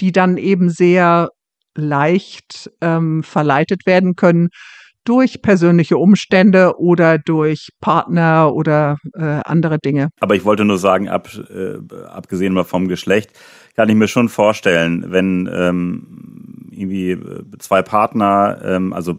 die 0.00 0.10
dann 0.10 0.38
eben 0.38 0.70
sehr 0.70 1.28
leicht 1.76 2.68
ähm, 2.80 3.22
verleitet 3.22 3.86
werden 3.86 4.16
können 4.16 4.48
durch 5.04 5.42
persönliche 5.42 5.96
Umstände 5.96 6.78
oder 6.78 7.18
durch 7.18 7.68
Partner 7.80 8.52
oder 8.54 8.98
äh, 9.14 9.40
andere 9.44 9.78
Dinge. 9.78 10.08
Aber 10.20 10.34
ich 10.34 10.44
wollte 10.44 10.64
nur 10.64 10.78
sagen, 10.78 11.08
ab, 11.08 11.28
äh, 11.50 11.78
abgesehen 12.06 12.52
mal 12.52 12.64
vom 12.64 12.88
Geschlecht, 12.88 13.30
kann 13.76 13.88
ich 13.88 13.94
mir 13.94 14.08
schon 14.08 14.28
vorstellen, 14.28 15.06
wenn 15.08 15.48
ähm, 15.52 16.06
irgendwie 16.70 17.10
äh, 17.12 17.18
zwei 17.58 17.82
Partner, 17.82 18.58
ähm, 18.64 18.92
also 18.92 19.16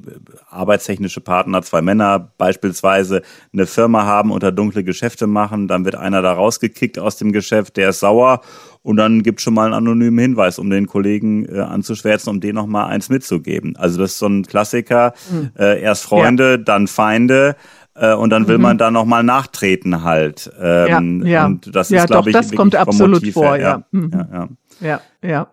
arbeitstechnische 0.49 1.21
Partner, 1.21 1.61
zwei 1.61 1.81
Männer 1.81 2.31
beispielsweise 2.37 3.21
eine 3.53 3.65
Firma 3.65 4.05
haben 4.05 4.31
und 4.31 4.43
da 4.43 4.51
dunkle 4.51 4.83
Geschäfte 4.83 5.27
machen, 5.27 5.67
dann 5.67 5.85
wird 5.85 5.95
einer 5.95 6.21
da 6.21 6.33
rausgekickt 6.33 6.99
aus 6.99 7.17
dem 7.17 7.31
Geschäft, 7.31 7.77
der 7.77 7.89
ist 7.89 7.99
sauer 7.99 8.41
und 8.83 8.97
dann 8.97 9.21
gibt 9.21 9.41
schon 9.41 9.53
mal 9.53 9.65
einen 9.65 9.75
anonymen 9.75 10.19
Hinweis, 10.19 10.57
um 10.57 10.69
den 10.69 10.87
Kollegen 10.87 11.45
äh, 11.45 11.59
anzuschwärzen, 11.59 12.31
um 12.31 12.41
den 12.41 12.55
noch 12.55 12.65
mal 12.65 12.87
eins 12.87 13.09
mitzugeben. 13.09 13.75
Also 13.77 13.99
das 13.99 14.13
ist 14.13 14.19
so 14.19 14.27
ein 14.27 14.43
Klassiker. 14.43 15.13
Mhm. 15.31 15.51
Äh, 15.57 15.81
erst 15.81 16.03
Freunde, 16.03 16.51
ja. 16.51 16.57
dann 16.57 16.87
Feinde 16.87 17.55
äh, 18.01 18.15
und 18.15 18.31
dann 18.31 18.47
will 18.47 18.57
mhm. 18.57 18.63
man 18.63 18.77
da 18.79 18.89
noch 18.89 19.05
mal 19.05 19.23
nachtreten 19.23 20.03
halt. 20.03 20.51
Ähm, 20.59 21.21
ja, 21.23 21.29
ja. 21.29 21.45
Und 21.45 21.73
das 21.73 21.89
ja, 21.89 22.01
ist, 22.01 22.07
glaube 22.07 22.31
ich, 22.31 22.35
das 22.35 22.51
kommt 22.51 22.75
absolut 22.75 23.25
vor. 23.27 23.55
Ja. 23.57 23.61
Ja. 23.61 23.83
Mhm. 23.91 24.11
ja, 24.11 24.27
ja. 24.33 24.49
ja, 24.81 25.01
ja. 25.29 25.47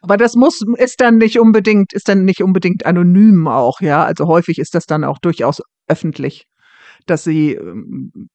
Aber 0.00 0.16
das 0.16 0.36
muss, 0.36 0.62
ist 0.76 1.00
dann 1.00 1.18
nicht 1.18 1.38
unbedingt, 1.40 1.92
ist 1.92 2.08
dann 2.08 2.24
nicht 2.24 2.42
unbedingt 2.42 2.86
anonym 2.86 3.48
auch, 3.48 3.80
ja. 3.80 4.04
Also 4.04 4.26
häufig 4.28 4.58
ist 4.58 4.74
das 4.74 4.86
dann 4.86 5.04
auch 5.04 5.18
durchaus 5.18 5.60
öffentlich 5.88 6.46
dass 7.06 7.22
sie 7.22 7.52
ähm, 7.52 8.30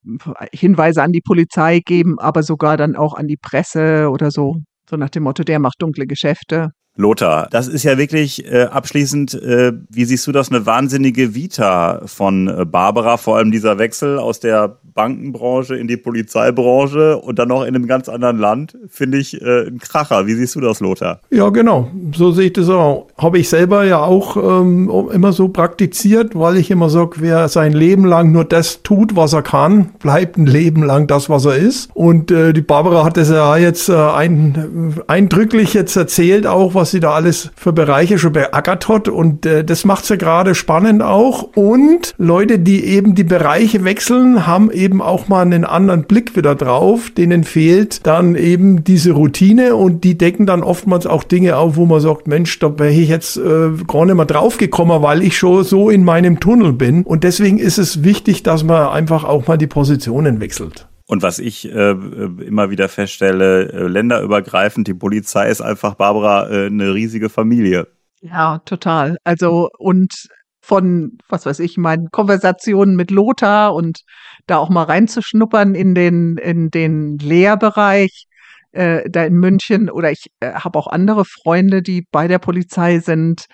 Hinweise 0.52 1.02
an 1.02 1.12
die 1.12 1.22
Polizei 1.22 1.80
geben, 1.80 2.20
aber 2.20 2.44
sogar 2.44 2.78
dann 2.78 2.96
auch 2.96 3.16
an 3.16 3.26
die 3.26 3.38
Presse 3.38 4.10
oder 4.12 4.30
so. 4.30 4.58
So 4.88 4.96
nach 4.96 5.10
dem 5.10 5.24
Motto, 5.24 5.44
der 5.44 5.58
macht 5.58 5.82
dunkle 5.82 6.06
Geschäfte. 6.06 6.70
Lothar, 7.00 7.48
das 7.50 7.70
ist 7.70 7.84
ja 7.84 7.98
wirklich 7.98 8.46
äh, 8.52 8.64
abschließend, 8.64 9.34
äh, 9.42 9.72
wie 9.90 10.04
siehst 10.04 10.28
du 10.28 10.34
das, 10.34 10.52
eine 10.52 10.66
wahnsinnige 10.66 11.34
Vita 11.34 12.02
von 12.06 12.50
äh, 12.50 12.66
Barbara, 12.66 13.16
vor 13.16 13.38
allem 13.38 13.52
dieser 13.52 13.80
Wechsel 13.80 14.20
aus 14.20 14.42
der 14.42 14.80
Bankenbranche 15.00 15.78
in 15.78 15.88
die 15.88 15.96
Polizeibranche 15.96 17.18
und 17.18 17.40
dann 17.40 17.48
noch 17.48 17.62
in 17.62 17.74
einem 17.74 17.88
ganz 17.88 18.10
anderen 18.10 18.38
Land, 18.38 18.78
finde 18.90 19.18
ich 19.18 19.42
äh, 19.42 19.68
ein 19.68 19.80
Kracher. 19.80 20.28
Wie 20.28 20.34
siehst 20.34 20.56
du 20.56 20.60
das, 20.60 20.82
Lothar? 20.82 21.22
Ja, 21.30 21.48
genau. 21.52 21.90
So 22.14 22.32
sehe 22.32 22.48
ich 22.48 22.54
das 22.54 22.68
auch. 22.68 23.08
Habe 23.18 23.40
ich 23.40 23.48
selber 23.48 23.86
ja 23.86 24.04
auch 24.04 24.36
ähm, 24.36 24.92
immer 25.14 25.32
so 25.32 25.48
praktiziert, 25.48 26.38
weil 26.38 26.58
ich 26.58 26.70
immer 26.70 26.90
sage, 26.90 27.12
wer 27.20 27.48
sein 27.48 27.72
Leben 27.72 28.04
lang 28.04 28.34
nur 28.34 28.44
das 28.44 28.84
tut, 28.84 29.16
was 29.16 29.32
er 29.32 29.42
kann, 29.42 29.92
bleibt 30.00 30.38
ein 30.38 30.48
Leben 30.48 30.84
lang 30.84 31.08
das, 31.08 31.30
was 31.30 31.46
er 31.46 31.56
ist. 31.56 31.92
Und 31.94 32.30
äh, 32.30 32.52
die 32.52 32.62
Barbara 32.62 33.06
hat 33.06 33.16
das 33.16 33.30
ja 33.30 33.56
jetzt 33.56 33.88
äh, 33.88 33.94
ein, 33.94 34.96
eindrücklich 35.08 35.74
jetzt 35.74 35.96
erzählt, 35.96 36.46
auch 36.46 36.76
was 36.76 36.89
sie 36.92 37.00
da 37.00 37.12
alles 37.12 37.52
für 37.56 37.74
Bereiche 37.74 38.20
schon 38.20 38.34
beackert 38.34 38.88
hat. 38.88 39.08
Und 39.08 39.46
äh, 39.46 39.64
das 39.64 39.86
macht 39.86 40.06
sie 40.06 40.14
ja 40.14 40.18
gerade 40.18 40.56
spannend 40.56 41.02
auch. 41.02 41.44
Und 41.56 42.14
Leute, 42.18 42.60
die 42.60 42.86
eben 42.86 43.16
die 43.16 43.24
Bereiche 43.24 43.84
wechseln, 43.84 44.46
haben 44.46 44.72
eben 44.72 45.02
auch 45.02 45.28
mal 45.28 45.42
einen 45.42 45.66
anderen 45.66 46.04
Blick 46.04 46.36
wieder 46.36 46.56
drauf. 46.56 47.12
Denen 47.12 47.44
fehlt 47.44 48.06
dann 48.06 48.36
eben 48.36 48.84
diese 48.84 49.12
Routine 49.12 49.76
und 49.76 50.04
die 50.04 50.18
decken 50.18 50.46
dann 50.46 50.64
oftmals 50.64 51.08
auch 51.08 51.24
Dinge 51.24 51.58
auf, 51.58 51.76
wo 51.76 51.86
man 51.86 52.02
sagt, 52.02 52.28
Mensch, 52.28 52.60
da 52.60 52.78
wäre 52.78 52.92
ich 52.92 53.10
jetzt 53.10 53.38
äh, 53.38 53.70
gar 53.88 54.06
nicht 54.06 54.16
mehr 54.16 54.26
draufgekommen, 54.26 55.02
weil 55.02 55.24
ich 55.24 55.38
schon 55.38 55.64
so 55.64 55.90
in 55.90 56.04
meinem 56.04 56.40
Tunnel 56.40 56.74
bin. 56.74 57.04
Und 57.04 57.24
deswegen 57.24 57.60
ist 57.60 57.78
es 57.78 58.04
wichtig, 58.04 58.44
dass 58.44 58.64
man 58.64 58.90
einfach 58.90 59.24
auch 59.24 59.48
mal 59.48 59.58
die 59.58 59.68
Positionen 59.68 60.42
wechselt. 60.42 60.89
Und 61.10 61.24
was 61.24 61.40
ich 61.40 61.68
äh, 61.68 61.90
immer 61.90 62.70
wieder 62.70 62.88
feststelle, 62.88 63.74
äh, 63.74 63.88
länderübergreifend, 63.88 64.88
die 64.88 64.94
Polizei 64.94 65.50
ist 65.50 65.60
einfach, 65.60 65.96
Barbara, 65.96 66.48
äh, 66.52 66.68
eine 66.68 66.94
riesige 66.94 67.30
Familie. 67.30 67.88
Ja, 68.22 68.60
total. 68.60 69.18
Also 69.24 69.70
und 69.80 70.14
von, 70.62 71.18
was 71.28 71.48
weiß 71.48 71.62
ich, 71.62 71.78
meinen 71.78 72.10
Konversationen 72.12 72.96
mit 72.96 73.10
Lothar 73.10 73.74
und 73.74 74.02
da 74.46 74.58
auch 74.58 74.70
mal 74.70 74.84
reinzuschnuppern 74.84 75.74
in 75.74 75.96
den, 75.96 76.38
in 76.38 76.70
den 76.70 77.18
Lehrbereich 77.18 78.28
äh, 78.72 79.10
da 79.10 79.24
in 79.24 79.34
München. 79.34 79.90
Oder 79.90 80.12
ich 80.12 80.28
äh, 80.42 80.54
habe 80.54 80.78
auch 80.78 80.86
andere 80.86 81.26
Freunde, 81.26 81.82
die 81.82 82.06
bei 82.12 82.28
der 82.28 82.38
Polizei 82.38 83.00
sind. 83.00 83.46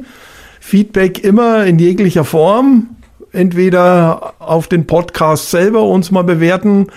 Feedback 0.61 1.21
immer 1.23 1.65
in 1.65 1.77
jeglicher 1.77 2.23
Form. 2.23 2.95
Entweder 3.33 4.35
auf 4.39 4.67
den 4.67 4.87
Podcast 4.87 5.51
selber 5.51 5.83
uns 5.83 6.11
mal 6.11 6.23
bewerten 6.23 6.87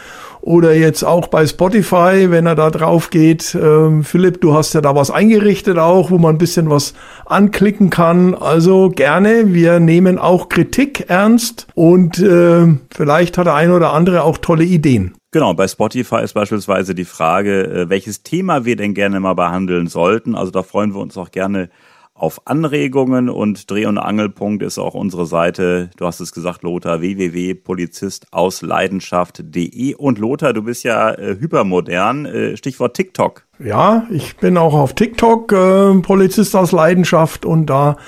oder 0.47 0.75
jetzt 0.75 1.03
auch 1.03 1.27
bei 1.27 1.45
Spotify, 1.45 2.31
wenn 2.31 2.47
er 2.47 2.55
da 2.55 2.71
drauf 2.71 3.11
geht. 3.11 3.57
Ähm, 3.61 4.05
Philipp, 4.05 4.41
du 4.41 4.55
hast 4.55 4.75
ja 4.75 4.81
da 4.81 4.95
was 4.95 5.11
eingerichtet 5.11 5.77
auch, 5.77 6.13
wo 6.13 6.19
man 6.19 6.37
ein 6.37 6.39
bisschen 6.39 6.71
was 6.71 6.95
anklicken 7.25 7.91
kann. 7.91 8.33
Also 8.33 8.91
gerne, 8.91 9.55
wir 9.55 9.81
nehmen 9.81 10.19
auch 10.19 10.49
Kritik 10.49 11.07
ernst 11.09 11.67
und 11.75 12.21
äh, 12.21 12.67
vielleicht 12.95 13.39
hat 13.39 13.47
der 13.47 13.55
ein 13.55 13.73
oder 13.73 13.93
andere 13.93 14.23
auch 14.23 14.39
tolle 14.39 14.63
Ideen. 14.63 15.17
Genau, 15.33 15.53
bei 15.53 15.67
Spotify 15.67 16.23
ist 16.23 16.35
beispielsweise 16.35 16.95
die 16.95 17.05
Frage, 17.05 17.65
äh, 17.65 17.89
welches 17.89 18.23
Thema 18.23 18.65
wir 18.65 18.77
denn 18.77 18.95
gerne 18.95 19.19
mal 19.19 19.35
behandeln 19.35 19.89
sollten. 19.89 20.37
Also 20.37 20.53
da 20.53 20.63
freuen 20.63 20.95
wir 20.95 21.01
uns 21.01 21.19
auch 21.19 21.33
gerne 21.33 21.71
auf 22.19 22.41
Anregungen 22.47 23.29
und 23.29 23.71
Dreh- 23.71 23.85
und 23.87 23.99
Angelpunkt 23.99 24.63
ist 24.63 24.79
auch 24.79 24.95
unsere 24.95 25.27
Seite, 25.27 25.91
du 25.97 26.07
hast 26.07 26.21
es 26.21 26.33
gesagt, 26.33 26.63
Lothar, 26.63 27.03
www.polizistausleidenschaft.de. 27.03 29.95
Und 29.95 30.19
Lothar, 30.19 30.55
du 30.55 30.63
bist 30.63 30.85
ja 30.85 31.11
äh, 31.11 31.37
hypermodern, 31.39 32.25
äh, 32.25 32.57
Stichwort 32.57 32.95
TikTok. 32.95 33.43
Ja, 33.59 34.07
ich 34.11 34.37
bin 34.37 34.57
auch 34.57 34.73
auf 34.75 34.95
TikTok, 34.95 35.53
äh, 35.53 35.93
Polizist 36.01 36.57
aus 36.57 36.73
Leidenschaft 36.73 37.45
und 37.45 37.67
da 37.67 37.99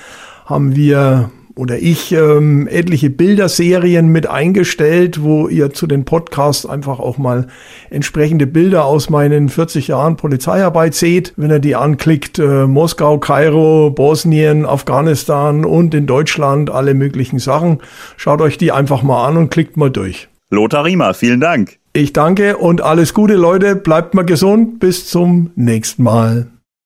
haben 0.45 0.75
wir 0.75 1.29
oder 1.59 1.77
ich 1.77 2.13
ähm, 2.13 2.67
etliche 2.67 3.09
Bilderserien 3.09 4.07
mit 4.07 4.27
eingestellt, 4.27 5.21
wo 5.21 5.49
ihr 5.49 5.71
zu 5.71 5.87
den 5.87 6.05
Podcasts 6.05 6.65
einfach 6.65 6.99
auch 6.99 7.17
mal 7.17 7.47
entsprechende 7.89 8.47
Bilder 8.47 8.85
aus 8.85 9.09
meinen 9.09 9.49
40 9.49 9.89
Jahren 9.89 10.15
Polizeiarbeit 10.15 10.95
seht. 10.95 11.33
Wenn 11.35 11.51
ihr 11.51 11.59
die 11.59 11.75
anklickt, 11.75 12.39
äh, 12.39 12.65
Moskau, 12.65 13.17
Kairo, 13.17 13.91
Bosnien, 13.91 14.65
Afghanistan 14.65 15.65
und 15.65 15.93
in 15.93 16.07
Deutschland 16.07 16.69
alle 16.69 16.93
möglichen 16.93 17.39
Sachen. 17.39 17.79
Schaut 18.15 18.39
euch 18.39 18.57
die 18.57 18.71
einfach 18.71 19.03
mal 19.03 19.27
an 19.27 19.35
und 19.35 19.51
klickt 19.51 19.75
mal 19.75 19.91
durch. 19.91 20.29
Lothar 20.51 20.85
Riemer, 20.85 21.13
vielen 21.13 21.41
Dank. 21.41 21.77
Ich 21.91 22.13
danke 22.13 22.55
und 22.55 22.79
alles 22.81 23.13
Gute, 23.13 23.33
Leute. 23.33 23.75
Bleibt 23.75 24.13
mal 24.13 24.23
gesund. 24.23 24.79
Bis 24.79 25.07
zum 25.07 25.51
nächsten 25.55 26.03
Mal. 26.03 26.47